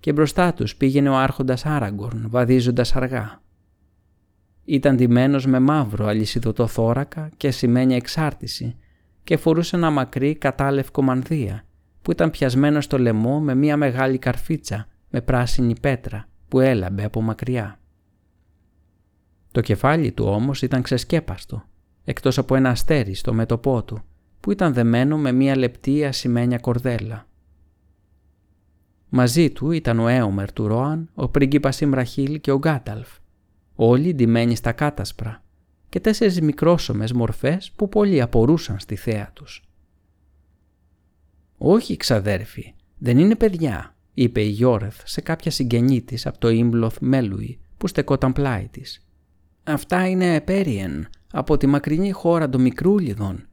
[0.00, 3.42] Και μπροστά τους πήγαινε ο άρχοντας Άραγκορν, βαδίζοντας αργά.
[4.64, 8.76] Ήταν ντυμένος με μαύρο αλυσιδωτό θώρακα και σημαίνια εξάρτηση
[9.26, 11.64] και φορούσε ένα μακρύ κατάλευκο μανδύα
[12.02, 17.20] που ήταν πιασμένο στο λαιμό με μια μεγάλη καρφίτσα με πράσινη πέτρα που έλαμπε από
[17.20, 17.78] μακριά.
[19.52, 21.64] Το κεφάλι του όμως ήταν ξεσκέπαστο,
[22.04, 24.02] εκτός από ένα αστέρι στο μέτωπό του,
[24.40, 27.26] που ήταν δεμένο με μία λεπτή ασημένια κορδέλα.
[29.08, 33.08] Μαζί του ήταν ο Έομερ του Ρόαν, ο πρίγκιπας Ιμραχίλ και ο Γκάταλφ,
[33.74, 35.44] όλοι ντυμένοι στα κάτασπρα
[35.96, 39.62] και τέσσερις μικρόσωμες μορφές που πολλοί απορούσαν στη θέα τους.
[41.58, 46.96] «Όχι, ξαδέρφοι, δεν είναι παιδιά», είπε η Γιόρεθ σε κάποια συγγενή της από το Ίμπλοθ
[47.00, 49.06] Μέλουι που στεκόταν πλάι της.
[49.64, 53.46] Αυτά είναι επέριεν από τη μακρινή χώρα των Μικρούλιδων,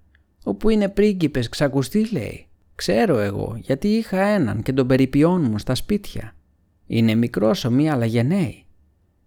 [0.44, 2.48] όπου είναι πρίγκιπες ξακουστή λέει.
[2.76, 6.36] Ξέρω εγώ γιατί είχα έναν και τον περιποιών στα σπίτια.
[6.88, 8.66] Είναι μικρός ομοία αλλά γενναίοι.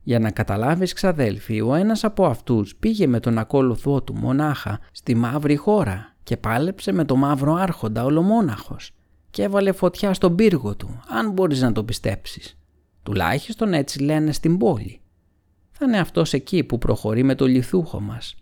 [0.07, 5.15] Για να καταλάβεις ξαδέλφοι, ο ένας από αυτούς πήγε με τον ακόλουθό του μονάχα στη
[5.15, 8.91] μαύρη χώρα και πάλεψε με το μαύρο άρχοντα ολομόναχος
[9.31, 12.59] και έβαλε φωτιά στον πύργο του, αν μπορείς να το πιστέψεις.
[13.03, 15.01] Τουλάχιστον έτσι λένε στην πόλη
[15.71, 18.35] θα είναι αυτός εκεί που προχωρεί με το λιθούχο μας.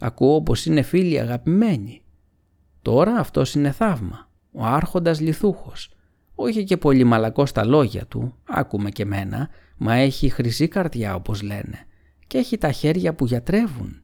[0.00, 2.02] Ακούω πως είναι φίλοι αγαπημένοι.
[2.82, 5.90] Τώρα αυτός είναι θαύμα, ο άρχοντας λιθούχος.
[6.34, 11.42] Όχι και πολύ μαλακός στα λόγια του, άκουμε και μένα, μα έχει χρυσή καρδιά όπως
[11.42, 11.86] λένε
[12.26, 14.02] και έχει τα χέρια που γιατρεύουν.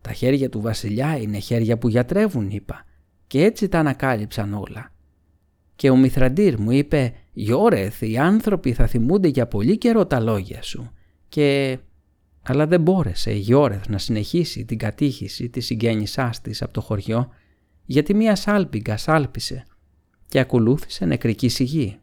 [0.00, 2.84] Τα χέρια του βασιλιά είναι χέρια που γιατρεύουν είπα
[3.26, 4.92] και έτσι τα ανακάλυψαν όλα.
[5.76, 10.62] Και ο Μηθραντήρ μου είπε «Γιώρεθ, οι άνθρωποι θα θυμούνται για πολύ καιρό τα λόγια
[10.62, 10.90] σου»
[11.28, 11.78] και
[12.42, 17.28] αλλά δεν μπόρεσε η Γιώρεθ να συνεχίσει την κατήχηση της συγγέννησάς της από το χωριό
[17.84, 19.64] γιατί μία σάλπιγγα σάλπισε
[20.28, 21.98] και ακολούθησε νεκρική σιγή.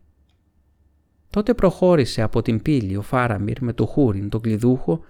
[1.32, 5.04] Τότε προχώρησε από την πύλη ο Φάραμιρ με το Χούριν τον κλειδούχο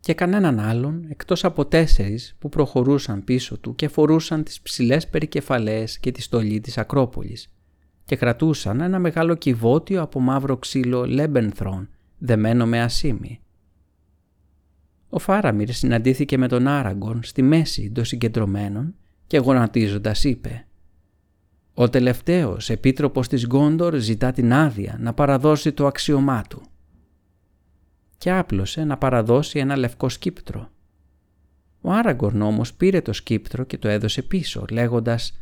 [0.00, 5.98] και κανέναν άλλον εκτός από τέσσερις που προχωρούσαν πίσω του και φορούσαν τις ψηλές περικεφαλές
[5.98, 7.52] και τη στολή της Ακρόπολης
[8.04, 11.88] και κρατούσαν ένα μεγάλο κιβώτιο από μαύρο ξύλο Λέμπεθρον
[12.18, 13.40] δεμένο με ασίμι.
[15.08, 18.94] Ο Φάραμιρ συναντήθηκε με τον Άραγκορν στη μέση των συγκεντρωμένων
[19.26, 20.66] και γονατίζοντας είπε
[21.80, 26.62] «Ο τελευταίος επίτροπος της Γκόντορ ζητά την άδεια να παραδώσει το αξίωμά του»
[28.18, 30.70] και άπλωσε να παραδώσει ένα λευκό σκήπτρο.
[31.80, 35.38] Ο Άραγκορν όμως πήρε το σκήπτρο και το έδωσε πίσω λέγοντας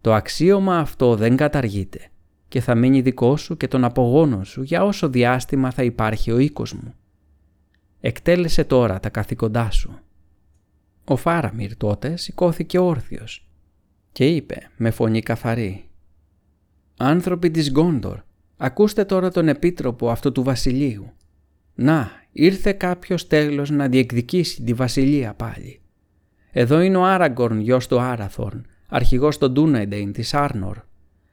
[0.00, 2.08] «Το αξίωμα αυτό δεν καταργείται
[2.48, 6.38] και θα μείνει δικό σου και των απογόνων σου για όσο διάστημα θα υπάρχει ο
[6.38, 6.94] οίκος μου»
[8.00, 9.98] εκτέλεσε τώρα τα καθήκοντά σου.
[11.04, 13.48] Ο Φάραμιρ τότε σηκώθηκε όρθιος
[14.14, 15.88] και είπε με φωνή καθαρή
[16.96, 18.22] «Άνθρωποι της Γκόντορ,
[18.56, 21.12] ακούστε τώρα τον επίτροπο αυτού του βασιλείου.
[21.74, 25.80] Να, ήρθε κάποιος τέλος να διεκδικήσει τη βασιλεία πάλι.
[26.50, 30.78] Εδώ είναι ο Άραγκορν γιος του Άραθορν, αρχηγός των Ντούναϊντεϊν της Άρνορ,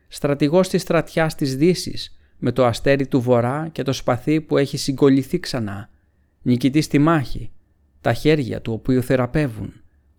[0.07, 4.77] στρατηγός της στρατιάς της Δύσης, με το αστέρι του Βορρά και το σπαθί που έχει
[4.77, 5.89] συγκολληθεί ξανά
[6.41, 7.51] νικητής στη μάχη,
[8.01, 9.73] τα χέρια του οποίου θεραπεύουν,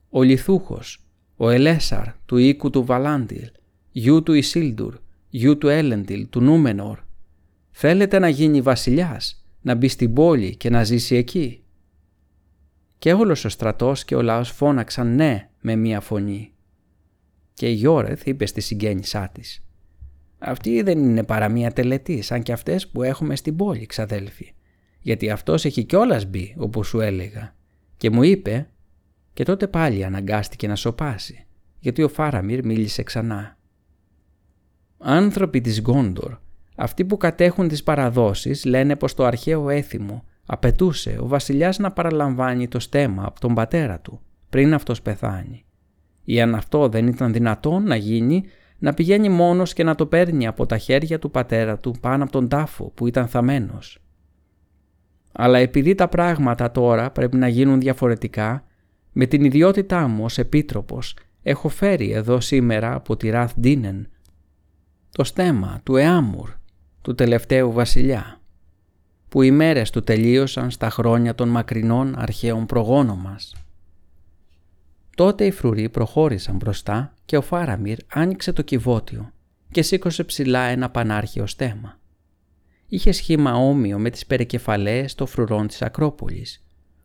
[0.09, 1.02] ο Λιθούχος,
[1.43, 3.51] ο Ελέσαρ του οίκου του Βαλάντιλ,
[3.91, 6.99] γιου του Ισίλντουρ, γιου του Έλεντιλ, του Νούμενορ.
[7.71, 11.65] Θέλετε να γίνει βασιλιάς, να μπει στην πόλη και να ζήσει εκεί;
[12.99, 16.53] Και όλος ο στρατός και ο λαός φώναξαν ναι με μία φωνή.
[17.55, 19.65] Και η Γιώρεθ είπε στη συγγέννησά της
[20.39, 24.55] «Αυτή δεν είναι παρά μία τελετή σαν και αυτές που έχουμε στην πόλη, ξαδέλφοι
[25.01, 27.55] γιατί αυτός έχει κιόλας μπει όπως σου έλεγα
[27.97, 28.67] και μου είπε
[29.33, 31.47] και τότε πάλι αναγκάστηκε να σοπάσει
[31.83, 33.57] γιατί ο Φάραμιρ μίλησε ξανά.
[34.99, 36.39] Άνθρωποι της Γκόντορ,
[36.77, 42.69] αυτοί που κατέχουν τις παραδόσεις λένε πως το αρχαίο έθιμο απαιτούσε ο βασιλιάς να παραλαμβάνει
[42.69, 44.21] το στέμα από τον πατέρα του
[44.51, 45.65] πριν αυτός πεθάνει.
[46.25, 48.45] Ή αν αυτό δεν ήταν δυνατόν να γίνει,
[48.79, 52.33] να πηγαίνει μόνος και να το παίρνει από τα χέρια του πατέρα του πάνω από
[52.33, 54.03] τον τάφο που ήταν θαμένος.
[55.33, 58.65] Αλλά επειδή τα πράγματα τώρα πρέπει να γίνουν διαφορετικά,
[59.13, 64.07] με την ιδιότητά μου ως επίτροπος έχω φέρει εδώ σήμερα από τη Ραθ Ντίνεν
[65.11, 66.51] το στέμα του Εάμουρ,
[67.03, 68.41] του τελευταίου βασιλιά,
[69.29, 73.55] που οι μέρες του τελείωσαν στα χρόνια των μακρινών αρχαίων προγόνων μας.
[75.17, 79.33] Τότε οι φρουροί προχώρησαν μπροστά και ο Φάραμιρ άνοιξε το κυβότιο
[79.71, 82.01] και σήκωσε ψηλά ένα πανάρχαιο στέμα
[82.93, 86.62] είχε σχήμα όμοιο με τις περικεφαλές των φρουρών της Ακρόπολης,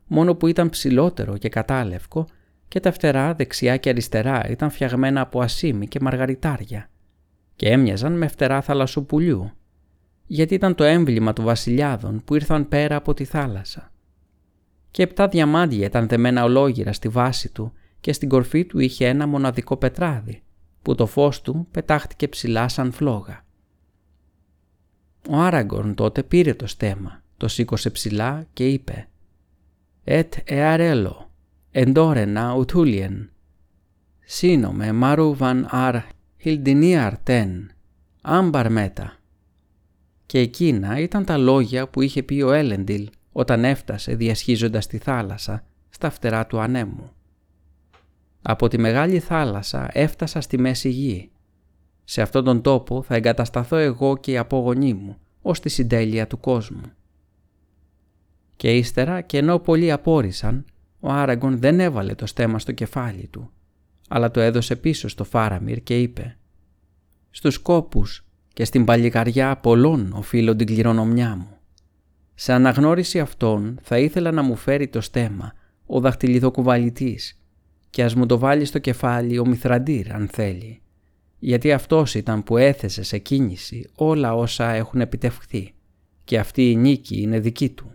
[0.08, 2.28] μόνο που ήταν ψηλότερο και κατάλευκο
[2.68, 6.89] και τα φτερά δεξιά και αριστερά ήταν φτιαγμένα από ασίμι και μαργαριτάρια
[7.55, 9.51] και έμοιαζαν με φτερά θαλασσοπουλιού,
[10.26, 13.91] γιατί ήταν το έμβλημα του βασιλιάδων που ήρθαν πέρα από τη θάλασσα.
[14.91, 19.28] Και επτά διαμάντια ήταν δεμένα ολόγυρα στη βάση του και στην κορφή του είχε ένα
[19.28, 20.43] μοναδικό πετράδι,
[20.82, 23.45] που το φως του πετάχτηκε ψηλά σαν φλόγα.
[25.30, 29.08] Ο Άραγκορν τότε πήρε το στέμα, το σήκωσε ψηλά και είπε
[30.10, 31.32] «Ετ εαρέλο,
[31.72, 33.32] εντόρενα ουτούλιεν,
[34.26, 35.95] σύνομαι μαρούβαν αρ
[36.38, 37.72] χιλντινίαρ τεν,
[38.22, 39.18] άμπαρ μέτα».
[40.26, 45.64] Και εκείνα ήταν τα λόγια που είχε πει ο Έλεντιλ όταν έφτασε διασχίζοντας τη θάλασσα
[45.89, 47.12] στα φτερά του ανέμου.
[48.41, 51.32] Από τη μεγάλη θάλασσα έφτασα στη μέση γη.
[52.03, 56.39] Σε αυτόν τον τόπο θα εγκατασταθώ εγώ και οι απόγονοί μου, ως τη συντέλεια του
[56.39, 56.91] κόσμου.
[58.58, 60.66] Και ύστερα, και ενώ πολλοί απόρρισαν,
[60.99, 63.51] ο Άραγκον δεν έβαλε το στέμα στο κεφάλι του,
[64.08, 66.38] αλλά το έδωσε πίσω στο Φάραμιρ και είπε
[67.30, 71.58] «Στους κόπους και στην παλιγαριά πολλών οφείλω την κληρονομιά μου.
[72.34, 75.53] Σε αναγνώριση αυτών θα ήθελα να μου φέρει το στέμα
[75.86, 77.39] ο δαχτυλιδοκουβαλητής
[77.89, 80.82] και ας μου το βάλει στο κεφάλι ο Μηθραντήρ αν θέλει,
[81.39, 85.74] γιατί αυτός ήταν που έθεσε σε κίνηση όλα όσα έχουν επιτευχθεί
[86.24, 87.91] και αυτή η νίκη είναι δική του.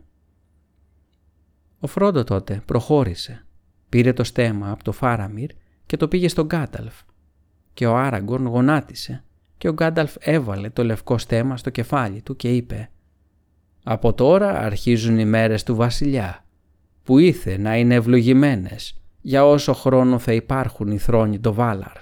[1.84, 3.46] Ο Φρόντο τότε προχώρησε,
[3.88, 5.50] πήρε το στέμα από το Φάραμιρ
[5.86, 6.94] και το πήγε στον Γκάνταλφ.
[7.74, 9.24] Και ο Άραγκορν γονάτισε
[9.58, 12.90] και ο Γκάνταλφ έβαλε το λευκό στέμα στο κεφάλι του και είπε
[13.82, 16.44] «Από τώρα αρχίζουν οι μέρες του βασιλιά,
[17.02, 21.96] που ήθε να είναι ευλογημένες για όσο χρόνο θα υπάρχουν οι θρόνοι το Βάλαρ».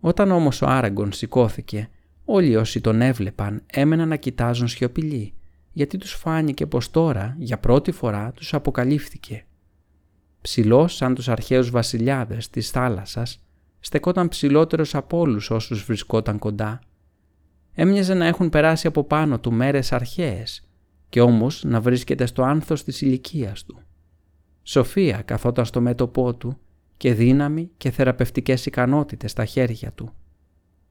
[0.00, 1.88] Όταν όμως ο Άραγκον σηκώθηκε,
[2.24, 5.35] όλοι όσοι τον έβλεπαν έμεναν να κοιτάζουν σιωπηλοί,
[5.76, 9.44] γιατί τους φάνηκε πως τώρα, για πρώτη φορά, τους αποκαλύφθηκε.
[10.40, 13.42] Ψηλός σαν τους αρχαίους βασιλιάδες της θάλασσας,
[13.80, 16.80] στεκόταν ψηλότερος από όλους όσους βρισκόταν κοντά.
[17.74, 20.68] Έμοιαζε να έχουν περάσει από πάνω του μέρες αρχαίες
[21.08, 23.82] και όμως να βρίσκεται στο άνθος της ηλικίας του.
[24.62, 26.58] Σοφία καθόταν στο μέτωπό του
[26.96, 30.12] και δύναμη και θεραπευτικές ικανότητες στα χέρια του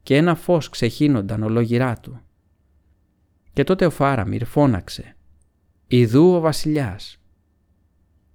[0.04, 2.20] και ένα φως ξεχύνονταν ολόγυρά του.
[3.56, 5.16] Και τότε ο Φάραμιρ φώναξε
[5.88, 7.18] «Ιδού ο βασιλιάς».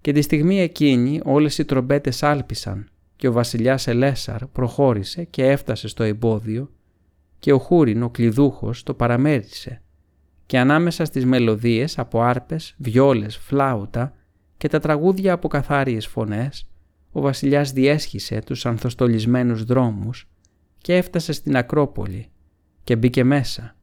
[0.00, 5.88] Και τη στιγμή εκείνη όλες οι τρομπέτες άλπισαν και ο βασιλιάς Ελέσαρ προχώρησε και έφτασε
[5.88, 6.70] στο εμπόδιο
[7.38, 9.82] και ο Χούριν ο κλειδούχος το παραμέρισε
[10.46, 14.14] και ανάμεσα στις μελωδίες από άρπες, βιόλες, φλάουτα
[14.56, 16.66] και τα τραγούδια από καθάριες φωνές
[17.12, 20.28] ο βασιλιάς διέσχισε τους ανθοστολισμένους δρόμους
[20.78, 22.26] και έφτασε στην Ακρόπολη
[22.84, 23.74] και μπήκε μέσα.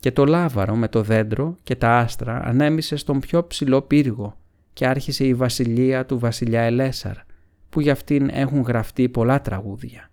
[0.00, 4.36] Και το λάβαρο με το δέντρο και τα άστρα ανέμισε στον πιο ψηλό πύργο
[4.72, 7.16] και άρχισε η βασιλεία του βασιλιά Ελέσαρ
[7.70, 10.10] που για αυτήν έχουν γραφτεί πολλά τραγούδια.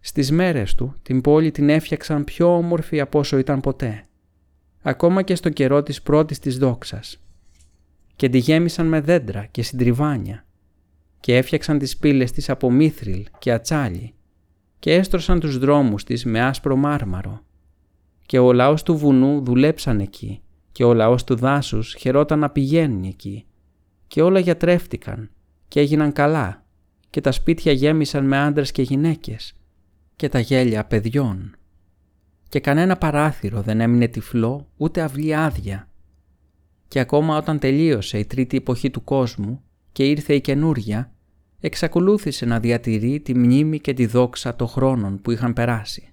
[0.00, 4.04] Στις μέρες του την πόλη την έφτιαξαν πιο όμορφη από όσο ήταν ποτέ,
[4.82, 7.20] ακόμα και στο καιρό της πρώτης της δόξας,
[8.16, 10.44] και τη γέμισαν με δέντρα και συντριβάνια
[11.20, 14.14] και έφτιαξαν τις πύλες της από μύθριλ και ατσάλι
[14.78, 17.40] και έστρωσαν τους δρόμους της με άσπρο μάρμαρο
[18.26, 20.40] και ο λαός του βουνού δουλέψαν εκεί
[20.72, 23.46] και ο λαός του δάσους χαιρόταν να πηγαίνει εκεί
[24.06, 25.30] και όλα γιατρεύτηκαν
[25.68, 26.64] και έγιναν καλά
[27.10, 29.54] και τα σπίτια γέμισαν με άντρες και γυναίκες
[30.16, 31.56] και τα γέλια παιδιών.
[32.48, 35.88] Και κανένα παράθυρο δεν έμεινε τυφλό ούτε αυλή άδεια.
[36.88, 39.62] Και ακόμα όταν τελείωσε η τρίτη εποχή του κόσμου
[39.92, 41.12] και ήρθε η καινούρια,
[41.60, 46.10] εξακολούθησε να διατηρεί τη μνήμη και τη δόξα των χρόνων που είχαν περάσει.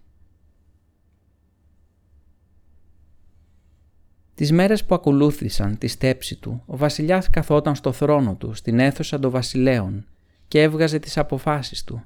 [4.35, 9.19] Τις μέρες που ακολούθησαν τη στέψη του, ο βασιλιάς καθόταν στο θρόνο του στην αίθουσα
[9.19, 10.05] των βασιλέων
[10.47, 12.03] και έβγαζε τις αποφάσεις του.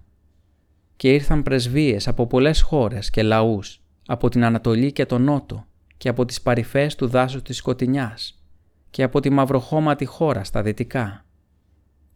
[0.95, 5.65] Και ήρθαν πρεσβείες από πολλές χώρες και λαούς, από την Ανατολή και τον Νότο
[5.97, 8.43] και από τις παρυφές του δάσους της Σκοτεινιάς
[8.89, 11.25] και από τη μαυροχώματη χώρα στα δυτικά.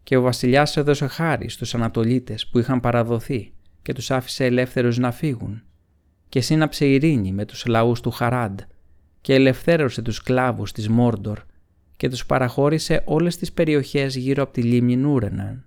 [0.02, 5.10] Και ο βασιλιάς έδωσε χάρη στους Ανατολίτες που είχαν παραδοθεί και τους άφησε ελεύθερους να
[5.10, 5.62] φύγουν
[6.32, 8.60] και σύναψε ειρήνη με τους λαούς του Χαράντ
[9.20, 11.40] και ελευθέρωσε τους κλάβους της Μόρντορ
[11.96, 15.64] και τους παραχώρησε όλες τις περιοχές γύρω από τη λίμνη Νούρεναν.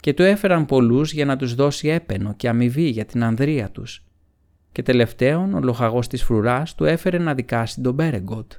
[0.00, 4.04] Και του έφεραν πολλούς για να τους δώσει έπαινο και αμοιβή για την ανδρεία τους.
[4.72, 8.52] Και τελευταίον ο λοχαγός της φρουράς του έφερε να δικάσει τον Μπέρεγκοντ.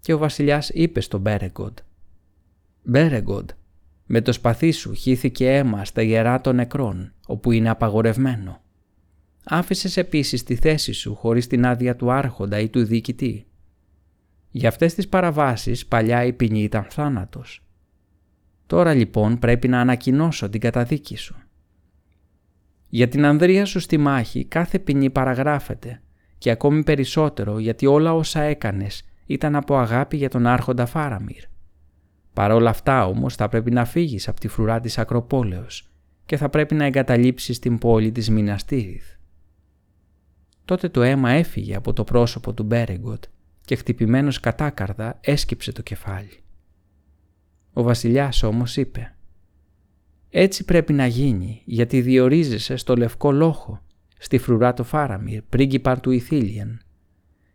[0.00, 1.78] Και ο βασιλιάς είπε στον Μπέρεγκοντ
[2.82, 3.50] «Μπέρεγκοντ,
[4.06, 8.60] με το σπαθί σου χύθηκε αίμα στα ιερά των νεκρών, όπου είναι απαγορευμένο
[9.44, 13.46] άφησες επίσης τη θέση σου χωρίς την άδεια του άρχοντα ή του διοικητή.
[14.50, 17.62] Για αυτές τις παραβάσεις παλιά η ποινή ήταν θάνατος.
[18.66, 21.36] Τώρα λοιπόν πρέπει να ανακοινώσω την καταδίκη σου
[22.88, 26.02] Για την ανδρεία σου στη μάχη κάθε ποινή παραγράφεται
[26.38, 31.44] και ακόμη περισσότερο γιατί όλα όσα έκανες ήταν από αγάπη για τον άρχοντα Φάραμιρ.
[32.32, 35.90] Παρ' όλα αυτά όμως θα πρέπει να φύγεις από τη φρουρά της Ακροπόλεως
[36.26, 39.04] και θα πρέπει να εγκαταλείψεις την πόλη της Μιναστήριθ.
[40.64, 43.24] Τότε το αίμα έφυγε από το πρόσωπο του Μπέρεγκοτ
[43.64, 46.42] και χτυπημένος κατάκαρδα έσκυψε το κεφάλι.
[47.72, 49.14] Ο βασιλιάς όμως είπε
[50.30, 53.80] «Έτσι πρέπει να γίνει γιατί διορίζεσαι στο λευκό λόχο,
[54.18, 56.80] στη φρουρά του Φάραμιρ, πρίγκιπα του Ιθίλιαν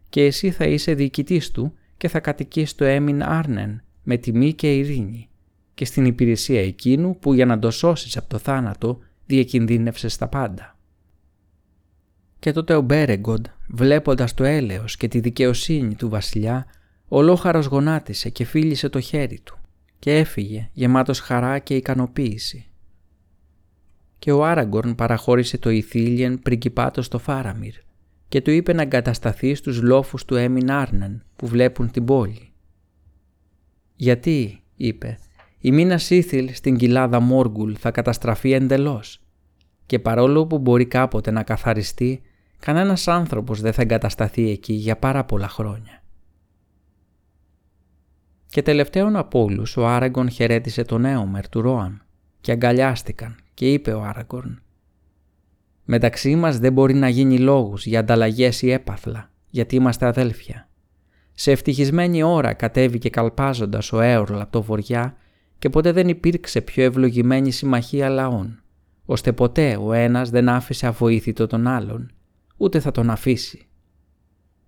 [0.10, 4.76] και εσύ θα είσαι διοικητής του και θα κατοικείς στο Έμιν Άρνεν με τιμή και
[4.76, 5.30] ειρήνη
[5.74, 10.78] και στην υπηρεσία εκείνου που για να το σώσεις από το θάνατο διακινδύνευσες τα πάντα.
[12.40, 16.66] Και τότε ο Μπέρεγκοντ, βλέποντας το έλεος και τη δικαιοσύνη του βασιλιά,
[17.08, 19.58] ολόχαρος γονάτισε και φίλησε το χέρι του
[20.00, 22.70] και έφυγε γεμάτος χαρά και ικανοποίηση.
[24.20, 27.74] Και ο Άραγκορν παραχώρησε το Ιθίλιεν πριγκιπάτος στο Φάραμιρ
[28.28, 32.54] και του είπε να εγκατασταθεί στους λόφους του Έμιν Άρναν που βλέπουν την πόλη.
[33.96, 35.18] «Γιατί», είπε,
[35.60, 39.22] «η μήνα Σίθιλ στην κοιλάδα Μόργουλ θα καταστραφεί εντελώς
[39.86, 42.22] και παρόλο που μπορεί κάποτε να καθαριστεί,
[42.60, 46.04] κανένας άνθρωπος δεν θα εγκατασταθεί εκεί για πάρα πολλά χρόνια».
[48.48, 52.06] Και τελευταίον από όλους ο Άραγκον χαιρέτησε τον Έωμερ του Ρόαν
[52.42, 54.62] και αγκαλιάστηκαν και είπε ο Άραγκορν
[55.86, 60.70] «Μεταξύ μας δεν μπορεί να γίνει λόγους για ανταλλαγές ή έπαθλα, γιατί είμαστε αδέλφια.
[61.36, 65.16] Σε ευτυχισμένη ώρα κατέβηκε καλπάζοντας ο Έωρλ από το βοριά
[65.60, 68.64] και ποτέ δεν υπήρξε πιο ευλογημένη συμμαχία λαών,
[69.06, 72.12] ώστε ποτέ ο ένας δεν άφησε αβοήθητο τον άλλον,
[72.58, 73.68] ούτε θα τον αφήσει.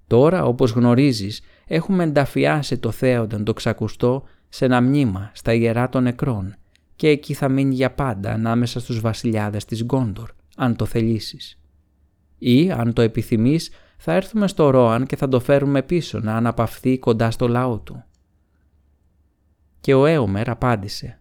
[0.08, 6.04] Τώρα, όπως γνωρίζεις, έχουμε ενταφιάσει το θέονταν το ξακουστό σε ένα μνήμα στα ιερά των
[6.04, 6.56] νεκρών
[6.96, 11.60] και εκεί θα μείνει για πάντα ανάμεσα στους βασιλιάδες της Γκόντορ, αν το θελήσεις.
[12.38, 17.00] Ή, αν το επιθυμείς, θα έρθουμε στο Ρόαν και θα το φέρουμε πίσω να αναπαυθεί
[17.00, 18.04] κοντά στο λαό του.
[19.80, 21.20] Και ο Έωμερ απάντησε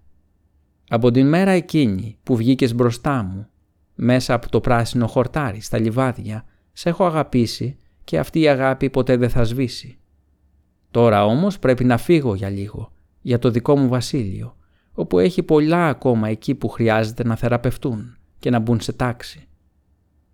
[0.88, 3.48] «Από την μέρα εκείνη που βγήκες μπροστά μου,
[3.94, 9.16] μέσα από το πράσινο χορτάρι στα λιβάδια, σε έχω αγαπήσει και αυτή η αγάπη ποτέ
[9.16, 9.98] δεν θα σβήσει.
[10.90, 14.56] Τώρα όμως πρέπει να φύγω για λίγο, για το δικό μου βασίλειο,
[14.92, 19.48] όπου έχει πολλά ακόμα εκεί που χρειάζεται να θεραπευτούν και να μπουν σε τάξη.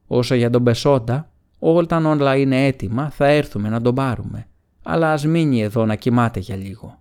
[0.06, 1.31] Όσο για τον Πεσόντα,
[1.64, 4.46] όταν όλα είναι έτοιμα θα έρθουμε να τον πάρουμε,
[4.82, 7.00] αλλά ας μείνει εδώ να κοιμάται για λίγο.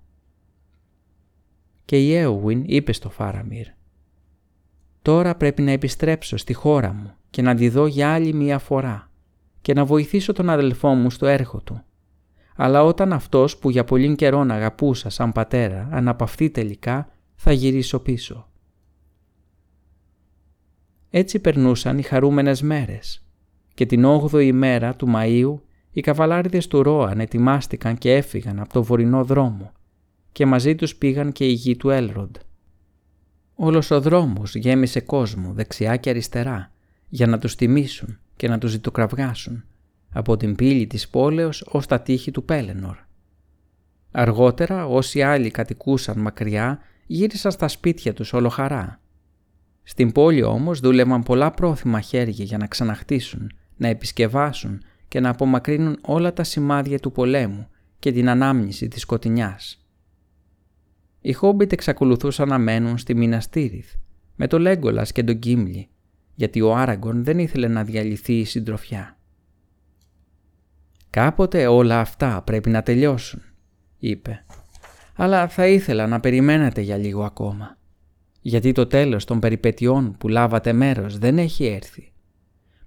[1.86, 3.68] Και η Έουιν είπε στο Φάραμιρ
[5.02, 9.12] «Τώρα πρέπει να επιστρέψω στη χώρα μου και να τη δω για άλλη μία φορά
[9.62, 11.84] και να βοηθήσω τον αδελφό μου στο έργο του.
[12.56, 18.50] Αλλά όταν αυτός που για πολύ καιρόν αγαπούσα σαν πατέρα αναπαυτεί τελικά θα γυρίσω πίσω».
[21.10, 23.26] Έτσι περνούσαν οι χαρούμενες μέρες
[23.82, 25.60] και την 8η ημέρα του Μαΐου
[25.92, 29.72] οι καβαλάριδες του Ρόαν ετοιμάστηκαν και έφυγαν από το βορεινό δρόμο
[30.32, 32.36] και μαζί τους πήγαν και οι γη του Έλροντ.
[33.56, 36.72] Όλος ο δρόμος γέμισε κόσμο δεξιά και αριστερά
[37.08, 39.64] για να τους τιμήσουν και να τους ζητοκραυγάσουν
[40.10, 42.98] από την πύλη της πόλεως ως τα τείχη του Πέλενορ.
[44.12, 49.00] Αργότερα όσοι άλλοι κατοικούσαν μακριά γύρισαν στα σπίτια τους όλο χαρά.
[49.84, 53.52] Στην πόλη όμως δούλευαν πολλά πρόθυμα χέρια για να ξαναχτίσουν
[53.82, 57.68] να επισκευάσουν και να απομακρύνουν όλα τα σημάδια του πολέμου
[58.00, 59.86] και την ανάμνηση της σκοτεινιάς.
[61.22, 63.94] Οι Χόμπιτ εξακολουθούσαν να μένουν στη Μιναστήριθ
[64.36, 65.90] με το Λέγκολας και τον Κίμλι
[66.36, 69.18] γιατί ο Άραγκον δεν ήθελε να διαλυθεί η συντροφιά.
[71.10, 73.42] «Κάποτε όλα αυτά πρέπει να τελειώσουν»,
[73.98, 74.46] είπε.
[75.16, 77.78] «Αλλά θα ήθελα να περιμένετε για λίγο ακόμα,
[78.42, 82.11] γιατί το τέλος των περιπετειών που λάβατε μέρος δεν έχει έρθει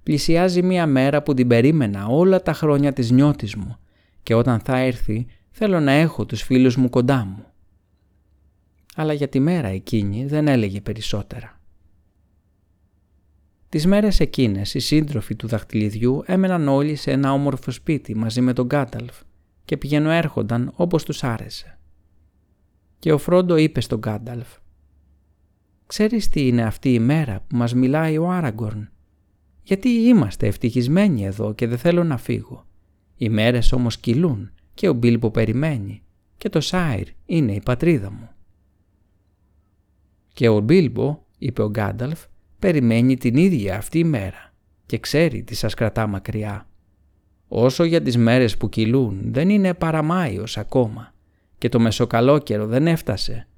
[0.05, 3.77] πλησιάζει μία μέρα που την περίμενα όλα τα χρόνια της νιώτης μου
[4.23, 7.45] και όταν θα έρθει θέλω να έχω τους φίλους μου κοντά μου.
[8.95, 11.61] Αλλά για τη μέρα εκείνη δεν έλεγε περισσότερα.
[13.69, 18.53] Τις μέρες εκείνες οι σύντροφοι του δαχτυλιδιού έμεναν όλοι σε ένα όμορφο σπίτι μαζί με
[18.53, 19.21] τον Γκάνταλφ
[19.65, 21.79] και πηγαίνω έρχονταν όπως τους άρεσε.
[22.99, 24.49] Και ο Φρόντο είπε στον Γκάνταλφ
[25.87, 28.89] «Ξέρεις τι είναι αυτή η μέρα που μας μιλάει ο Άραγκορν
[29.65, 32.67] γιατί είμαστε ευτυχισμένοι εδώ και δεν θέλω να φύγω.
[33.17, 36.03] Οι μέρες όμως κυλούν και ο Μπίλμπο περιμένει
[36.37, 38.29] και το Σάιρ είναι η πατρίδα μου.
[40.33, 42.25] Και ο Μπίλμπο, είπε ο Γκάνταλφ,
[42.59, 44.53] περιμένει την ίδια αυτή η μέρα
[44.87, 46.69] και ξέρει τι σας κρατά μακριά.
[47.49, 51.15] Όσο για τις μέρες που κυλούν δεν είναι παραμάιος ακόμα
[51.59, 53.49] και το μεσοκαλόκαιρο δεν έφτασε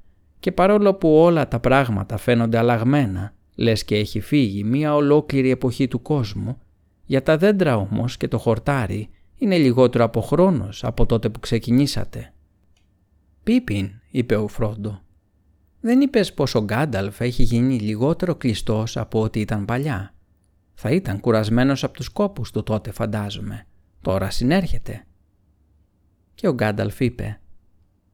[0.40, 5.88] και παρόλο που όλα τα πράγματα φαίνονται αλλαγμένα Λες και έχει φύγει μία ολόκληρη εποχή
[5.88, 6.58] του κόσμου,
[7.04, 12.32] για τα δέντρα όμως και το χορτάρι είναι λιγότερο από χρόνος από τότε που ξεκινήσατε.
[13.42, 15.02] «Πίπιν», είπε ο Φρόντο,
[15.80, 20.14] «δεν είπες πως ο Γκάνταλφ έχει γίνει λιγότερο κλειστός από ό,τι ήταν παλιά.
[20.74, 23.66] Θα ήταν κουρασμένος από τους κόπους του τότε φαντάζομαι.
[24.00, 25.06] Τώρα συνέρχεται».
[26.34, 27.40] Και ο Γκάνταλφ είπε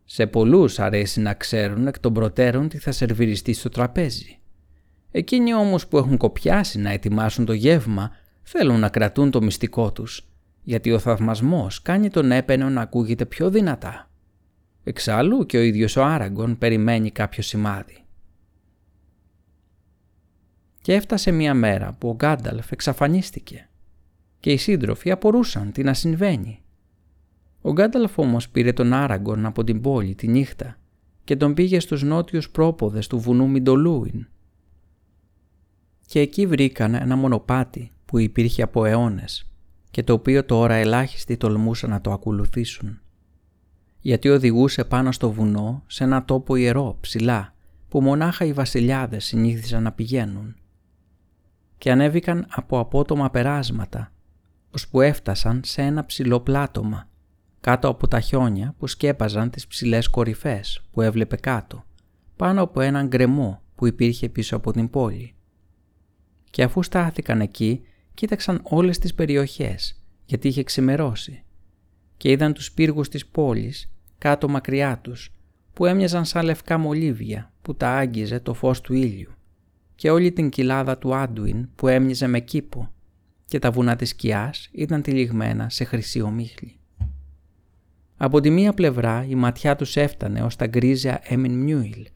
[0.05, 4.42] «Σε πολλούς αρέσει να ξέρουν εκ των προτέρων τι θα σερβιριστεί στο τραπέζι.
[5.13, 8.11] Εκείνοι όμως που έχουν κοπιάσει να ετοιμάσουν το γεύμα
[8.43, 10.27] θέλουν να κρατούν το μυστικό τους,
[10.63, 14.11] γιατί ο θαυμασμός κάνει τον έπαινο να ακούγεται πιο δυνατά.
[14.85, 17.97] Εξάλλου και ο ίδιος ο Άραγκον περιμένει κάποιο σημάδι.
[20.81, 23.69] Και έφτασε μια μέρα που ο Γκάνταλφ εξαφανίστηκε
[24.41, 26.63] και οι σύντροφοι απορούσαν τι να συμβαίνει.
[27.61, 30.77] Ο Γκάνταλφ όμως πήρε τον Άραγκον από την πόλη τη νύχτα
[31.25, 34.27] και τον πήγε στους νότιους πρόποδες του βουνού Μιντολούιν.
[36.13, 39.51] Και εκεί βρήκαν ένα μονοπάτι που υπήρχε από αιώνες
[39.91, 43.01] και το οποίο τώρα ελάχιστοι τολμούσαν να το ακολουθήσουν.
[44.01, 47.55] Γιατί οδηγούσε πάνω στο βουνό σε ένα τόπο ιερό ψηλά
[47.89, 50.57] που μονάχα οι βασιλιάδες συνήθισαν να πηγαίνουν.
[51.79, 54.13] Και ανέβηκαν από απότομα περάσματα,
[54.71, 57.09] ώσπου έφτασαν σε ένα ψηλό πλάτωμα,
[57.61, 61.85] κάτω από τα χιόνια που σκέπαζαν τις ψηλές κορυφές που έβλεπε κάτω,
[62.37, 65.35] πάνω από έναν γκρεμό που υπήρχε πίσω από την πόλη.
[66.53, 67.83] Και αφού στάθηκαν εκεί,
[68.15, 71.43] κοίταξαν όλες τις περιοχές, γιατί είχε ξημερώσει,
[72.17, 75.33] και είδαν τους πύργους της πόλης, κάτω μακριά τους,
[75.73, 79.31] που έμοιαζαν σαν λευκά μολύβια που τα άγγιζε το φως του ήλιου,
[79.95, 82.93] και όλη την κοιλάδα του Άντουιν που έμοιαζε με κήπο,
[83.45, 86.77] και τα βουνά της σκιάς ήταν τυλιγμένα σε χρυσή ομίχλη.
[88.17, 92.07] Από τη μία πλευρά η ματιά τους έφτανε ως τα γκρίζια Έμιν Μιούιλ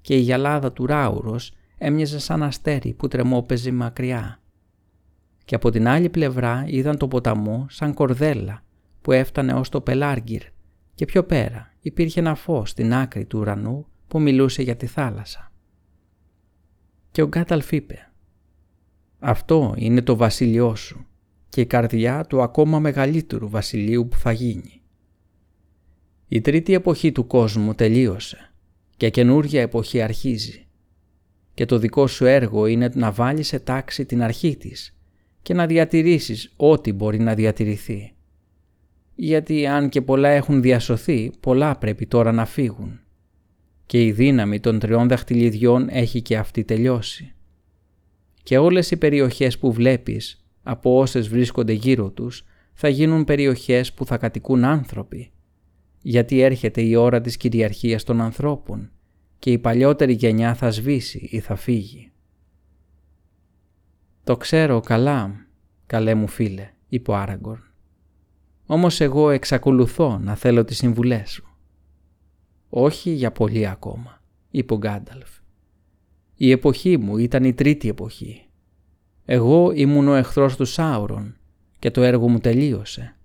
[0.00, 1.52] και η γυαλάδα του Ράουρος
[1.84, 4.40] έμοιαζε σαν αστέρι που τρεμόπαιζε μακριά
[5.44, 8.64] και από την άλλη πλευρά είδαν το ποταμό σαν κορδέλα
[9.00, 10.42] που έφτανε ως το Πελάργυρ
[10.94, 15.52] και πιο πέρα υπήρχε ένα φως στην άκρη του ουρανού που μιλούσε για τη θάλασσα.
[17.10, 18.10] Και ο Γκάταλφ είπε
[19.18, 21.06] «Αυτό είναι το βασίλειό σου
[21.48, 24.82] και η καρδιά του ακόμα μεγαλύτερου βασιλείου που θα γίνει.
[26.28, 28.52] Η τρίτη εποχή του κόσμου τελείωσε
[28.96, 30.66] και καινούργια εποχή αρχίζει
[31.62, 34.96] και το δικό σου έργο είναι να βάλεις σε τάξη την αρχή της
[35.42, 38.14] και να διατηρήσεις ό,τι μπορεί να διατηρηθεί.
[39.14, 43.00] Γιατί αν και πολλά έχουν διασωθεί, πολλά πρέπει τώρα να φύγουν.
[43.86, 47.34] Και η δύναμη των τριών δαχτυλιδιών έχει και αυτή τελειώσει.
[48.42, 54.06] Και όλες οι περιοχές που βλέπεις, από όσες βρίσκονται γύρω τους, θα γίνουν περιοχές που
[54.06, 55.30] θα κατοικούν άνθρωποι.
[56.00, 58.90] Γιατί έρχεται η ώρα της κυριαρχίας των ανθρώπων
[59.42, 62.12] και η παλιότερη γενιά θα σβήσει ή θα φύγει.
[64.24, 65.46] «Το ξέρω καλά,
[65.86, 67.62] καλέ μου φίλε», είπε ο Άραγκορν.
[68.66, 71.44] «Όμως εγώ εξακολουθώ να θέλω τις συμβουλές σου».
[72.68, 75.30] «Όχι για πολύ ακόμα», είπε ο Γκάνταλφ.
[76.34, 78.48] «Η εποχή μου ήταν η τρίτη εποχή.
[79.24, 81.36] Εγώ ήμουν ο εχθρός του Σάουρον
[81.78, 83.16] και το έργο μου τελείωσε.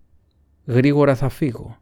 [0.65, 1.78] Γρήγορα θα φύγω.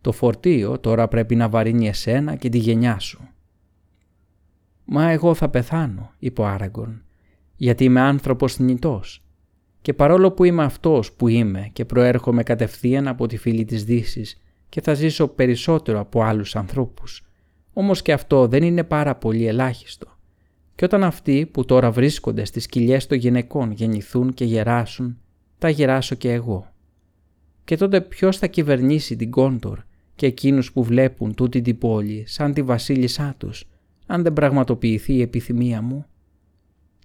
[0.00, 3.28] Το φορτίο τώρα πρέπει να βαρύνει εσένα και τη γενιά σου».
[4.92, 7.02] «Μα εγώ θα πεθάνω», είπε ο Άραγκορν
[7.56, 9.24] γιατί είμαι άνθρωπος θνητός
[9.82, 14.40] και παρόλο που είμαι αυτός που είμαι και προέρχομαι κατευθείαν από τη φύλη της δύσης
[14.68, 17.26] και θα ζήσω περισσότερο από άλλους ανθρώπους,
[17.72, 20.06] όμως και αυτό δεν είναι πάρα πολύ ελάχιστο.
[20.74, 25.18] Και όταν αυτοί που τώρα βρίσκονται στις κοιλιές των γυναικών γεννηθούν και γεράσουν,
[25.58, 26.72] θα γεράσω και εγώ.
[27.64, 29.78] Και τότε ποιος θα κυβερνήσει την Κόντορ
[30.14, 33.68] και εκείνους που βλέπουν τούτη την πόλη σαν τη βασίλισσά τους,
[34.10, 36.04] αν δεν πραγματοποιηθεί η επιθυμία μου.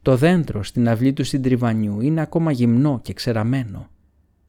[0.01, 3.89] Το δέντρο στην αυλή του συντριβανιού είναι ακόμα γυμνό και ξεραμένο.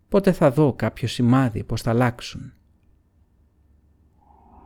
[0.08, 2.52] Πότε θα δω κάποιο σημάδι πως θα αλλάξουν;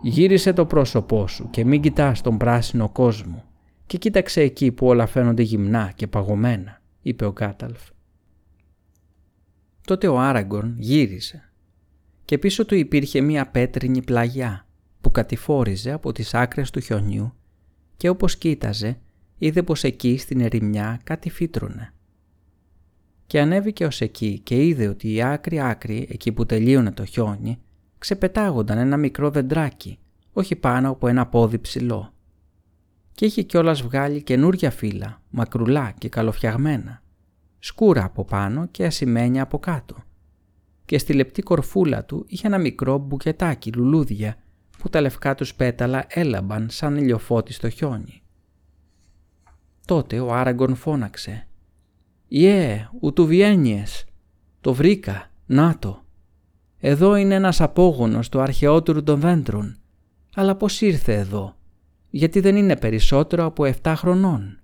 [0.03, 3.45] Γύρισε το πρόσωπό σου και μην κοιτάς τον πράσινο κόσμο
[3.87, 7.81] και κοίταξε εκεί που όλα φαίνονται γυμνά και παγωμένα, είπε ο Κάταλφ.
[9.87, 11.53] Τότε ο Άραγκορν γύρισε
[12.25, 14.67] και πίσω του υπήρχε μία πέτρινη πλαγιά
[15.01, 17.35] που κατηφόριζε από τις άκρες του χιονιού
[18.01, 18.99] και όπως κοίταζε
[19.39, 21.93] είδε πως εκεί στην ερημιά κάτι φύτρωνε.
[23.27, 27.61] Και ανέβηκε ως εκεί και είδε ότι η άκρη άκρη, εκεί που τελείωνε το χιόνι,
[27.99, 29.99] ξεπετάγονταν ένα μικρό δεντράκι,
[30.33, 32.13] όχι πάνω από ένα πόδι ψηλό.
[33.13, 37.03] Και είχε κιόλας βγάλει καινούρια φύλλα, μακρουλά και καλοφτιαγμένα,
[37.59, 39.97] σκούρα από πάνω και ασημένια από κάτω.
[40.85, 44.37] Και στη λεπτή κορφούλα του είχε ένα μικρό μπουκετάκι λουλούδια
[44.81, 48.23] που τα λευκά τους πέταλα έλαμπαν σαν ηλιοφώτη στο χιόνι.
[49.87, 51.47] Τότε ο Άραγκον φώναξε
[52.29, 54.05] «Ιε, ουτου βιένιες,
[54.61, 56.05] το βρήκα, να το.
[56.79, 59.79] Εδώ είναι ένας απόγονος του αρχαιότερου των δέντρων.
[60.35, 61.57] Αλλά πώς ήρθε εδώ,
[62.11, 64.61] γιατί δεν είναι περισσότερο από 7 χρονών».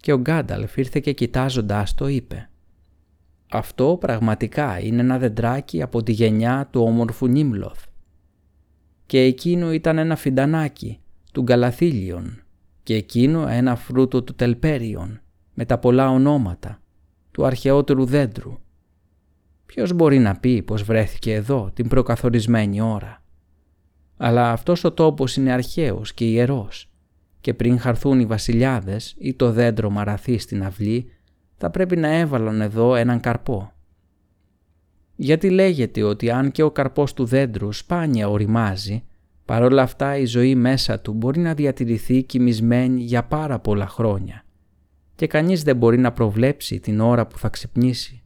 [0.00, 2.50] Και ο Γκάνταλφ ήρθε και κοιτάζοντάς το είπε
[3.50, 7.84] «Αυτό πραγματικά είναι ένα δεντράκι από τη γενιά του όμορφου Νίμλοθ.
[9.08, 11.00] Και εκείνο ήταν ένα φιντανάκι
[11.32, 12.42] του Γκαλαθίλιον
[12.82, 15.20] και εκείνο ένα φρούτο του Τελπέριον
[15.54, 16.80] με τα πολλά ονόματα
[17.30, 18.58] του αρχαιότερου δέντρου.
[19.66, 23.22] Ποιος μπορεί να πει πως βρέθηκε εδώ την προκαθορισμένη ώρα;
[24.16, 26.90] Αλλά αυτός ο τόπος είναι αρχαίος και ιερός
[27.40, 31.12] και πριν χαρθούν οι βασιλιάδες ή το δέντρο μαραθεί στην αυλή
[31.56, 33.72] θα πρέπει να έβαλαν εδώ έναν καρπό.
[35.20, 39.04] Γιατί λέγεται ότι αν και ο καρπός του δέντρου σπάνια οριμάζει,
[39.44, 44.44] παρόλα αυτά η ζωή μέσα του μπορεί να διατηρηθεί κοιμισμένη για πάρα πολλά χρόνια
[45.14, 48.22] και κανείς δεν μπορεί να προβλέψει την ώρα που θα ξυπνήσει.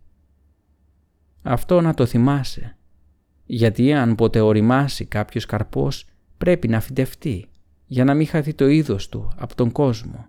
[1.43, 2.76] Αυτό να το θυμάσαι,
[3.45, 6.07] γιατί αν ποτέ οριμάσει κάποιος καρπός
[6.38, 7.49] πρέπει να φυτευτεί
[7.86, 10.26] για να μην χαθεί το είδος του από τον κόσμο.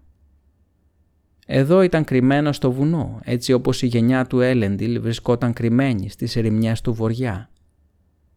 [1.55, 6.81] Εδώ ήταν κρυμμένο στο βουνό, έτσι όπως η γενιά του Έλεντιλ βρισκόταν κρυμμένη στις ερημιές
[6.81, 7.49] του βοριά.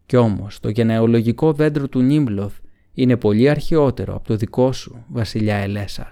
[0.06, 2.58] Κι όμως το γενεολογικό δέντρο του Νίμπλοθ
[2.92, 6.06] είναι πολύ αρχαιότερο από το δικό σου, βασιλιά Ελέσαρ.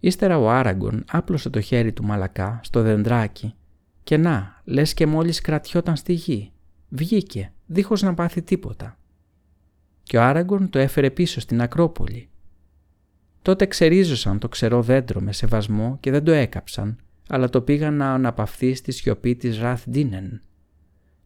[0.00, 3.54] Ύστερα ο Άραγκον άπλωσε το χέρι του μαλακά στο δεντράκι
[4.02, 6.52] και να, λες και μόλις κρατιόταν στη γη.
[6.88, 8.98] Βγήκε, δίχως να πάθει τίποτα.
[10.02, 12.30] Και ο Άραγκον το έφερε πίσω στην Ακρόπολη.
[13.42, 18.12] Τότε ξερίζωσαν το ξερό δέντρο με σεβασμό και δεν το έκαψαν, αλλά το πήγαν να
[18.12, 20.40] αναπαυθεί στη σιωπή της Ραθ Ντίνεν.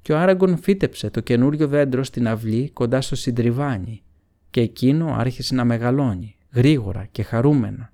[0.03, 4.03] Και ο Άραγκον φύτεψε το καινούριο δέντρο στην αυλή κοντά στο συντριβάνι
[4.51, 7.93] και εκείνο άρχισε να μεγαλώνει, γρήγορα και χαρούμενα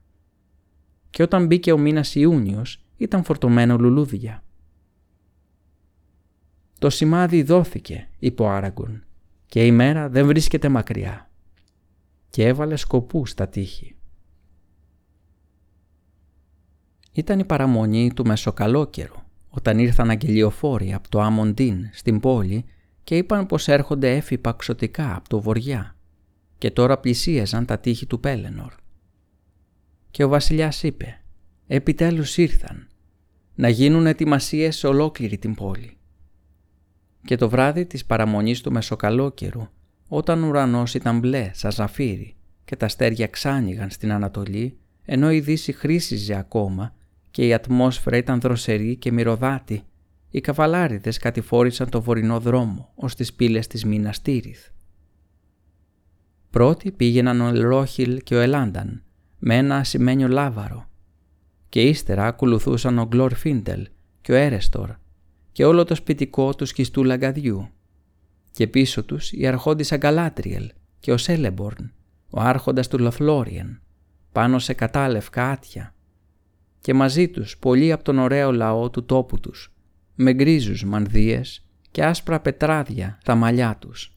[1.10, 4.44] και όταν μπήκε ο μήνας Ιούνιος ήταν φορτωμένο λουλούδια.
[6.78, 9.04] «Το σημάδι δόθηκε», είπε ο Άραγκον,
[9.46, 11.30] «και η μέρα δεν βρίσκεται μακριά».
[12.30, 13.94] Και έβαλε σκοπούς στα τείχη.
[17.12, 19.16] Ήταν η παραμονή του μεσοκαλόκαιρου,
[19.48, 22.64] όταν ήρθαν αγγελιοφόροι από το Άμοντίν στην πόλη
[23.04, 25.94] και είπαν πως έρχονται έφυπα ξωτικά από το βοριά
[26.58, 28.72] και τώρα πλησίαζαν τα τείχη του Πέλενορ.
[30.10, 31.20] Και ο βασιλιάς είπε
[31.66, 32.88] «Επιτέλους ήρθαν,
[33.54, 35.96] να γίνουν ετοιμασίες σε ολόκληρη την πόλη».
[37.24, 39.68] Και το βράδυ της παραμονής του μεσοκαλόκαιρου,
[40.08, 45.40] όταν ο ουρανός ήταν μπλε σαν ζαφύρι και τα αστέρια ξάνοιγαν στην Ανατολή, ενώ η
[45.40, 46.94] Δύση χρήσιζε ακόμα
[47.30, 49.82] και η ατμόσφαιρα ήταν δροσερή και μυρωδάτη,
[50.30, 54.66] οι καβαλάριδες κατηφόρησαν το βορεινό δρόμο ως τις πύλες της Μίνας Τύριθ.
[56.50, 59.02] Πρώτοι πήγαιναν ο Ελρόχιλ και ο Ελάνταν,
[59.38, 60.88] με ένα ασημένιο λάβαρο
[61.68, 63.88] και ύστερα ακολουθούσαν ο Γκλόρ Φίντελ
[64.20, 64.90] και ο Έρεστορ
[65.52, 67.68] και όλο το σπιτικό του σκιστού λαγκαδιού.
[68.50, 71.92] Και πίσω τους η αρχόντισα Γκαλάτριελ και ο Σέλεμπορν,
[72.30, 73.80] ο άρχοντας του Λοφλόριεν,
[74.32, 75.94] πάνω σε κατάλευκα άτια
[76.80, 79.72] και μαζί τους πολλοί από τον ωραίο λαό του τόπου τους,
[80.14, 84.14] με γκρίζους μανδύες και άσπρα πετράδια τα μαλλιά τους.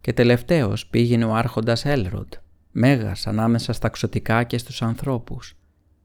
[0.00, 2.32] Και τελευταίος πήγαινε ο άρχοντας Έλροντ,
[2.70, 5.56] μέγας ανάμεσα στα ξωτικά και στους ανθρώπους,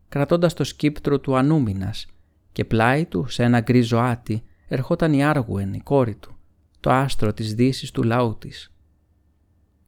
[0.09, 2.05] κρατώντας το σκύπτρο του Ανούμινας
[2.51, 6.37] και πλάι του σε ένα γκρίζο άτι ερχόταν η Άργουεν, η κόρη του,
[6.79, 8.71] το άστρο της δύσης του λαού της.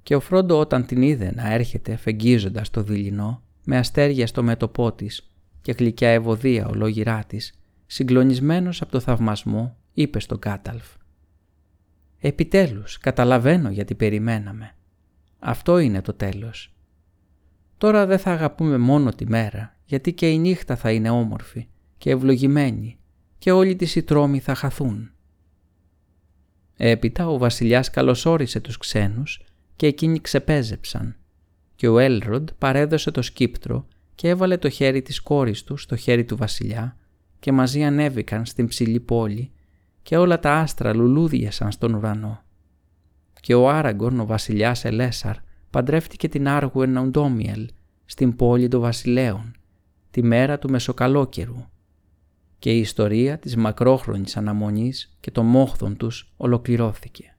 [0.04, 4.92] Και ο Φρόντο όταν την είδε να έρχεται φεγγίζοντας το δειλινό, με αστέρια στο μέτωπό
[4.92, 5.29] της
[5.70, 7.54] και γλυκιά ευωδία ολόγυρά της,
[7.86, 10.86] συγκλονισμένος από το θαυμασμό, είπε στον Κάταλφ.
[12.20, 14.76] «Επιτέλους, καταλαβαίνω γιατί περιμέναμε.
[15.40, 16.74] Αυτό είναι το τέλος.
[17.78, 21.68] Τώρα δεν θα αγαπούμε μόνο τη μέρα, γιατί και η νύχτα θα είναι όμορφη
[21.98, 23.00] και ευλογημένη
[23.38, 25.12] και όλοι τις οι τρόμοι θα χαθούν.
[26.78, 29.42] Έπειτα ο βασιλιάς καλωσόρισε τους ξένους
[29.76, 31.16] και εκείνοι ξεπέζεψαν
[31.76, 33.88] και ο Έλροντ παρέδωσε το σκύπτρο
[34.20, 36.98] και έβαλε το χέρι της κόρης του στο χέρι του βασιλιά
[37.40, 39.52] και μαζί ανέβηκαν στην ψηλή πόλη
[40.02, 42.44] και όλα τα άστρα λουλούδιασαν στον ουρανό
[43.42, 45.36] και ο Άραγκον, ο βασιλιάς Ελέσαρ,
[45.70, 47.70] παντρεύτηκε την Άργουεν Οντόμιελ
[48.06, 49.56] στην πόλη των βασιλέων,
[50.12, 51.66] τη μέρα του Μεσοκαλόκαιρου
[52.60, 57.36] και η ιστορία της μακρόχρονης αναμονής και των μόχθων τους ολοκληρώθηκε.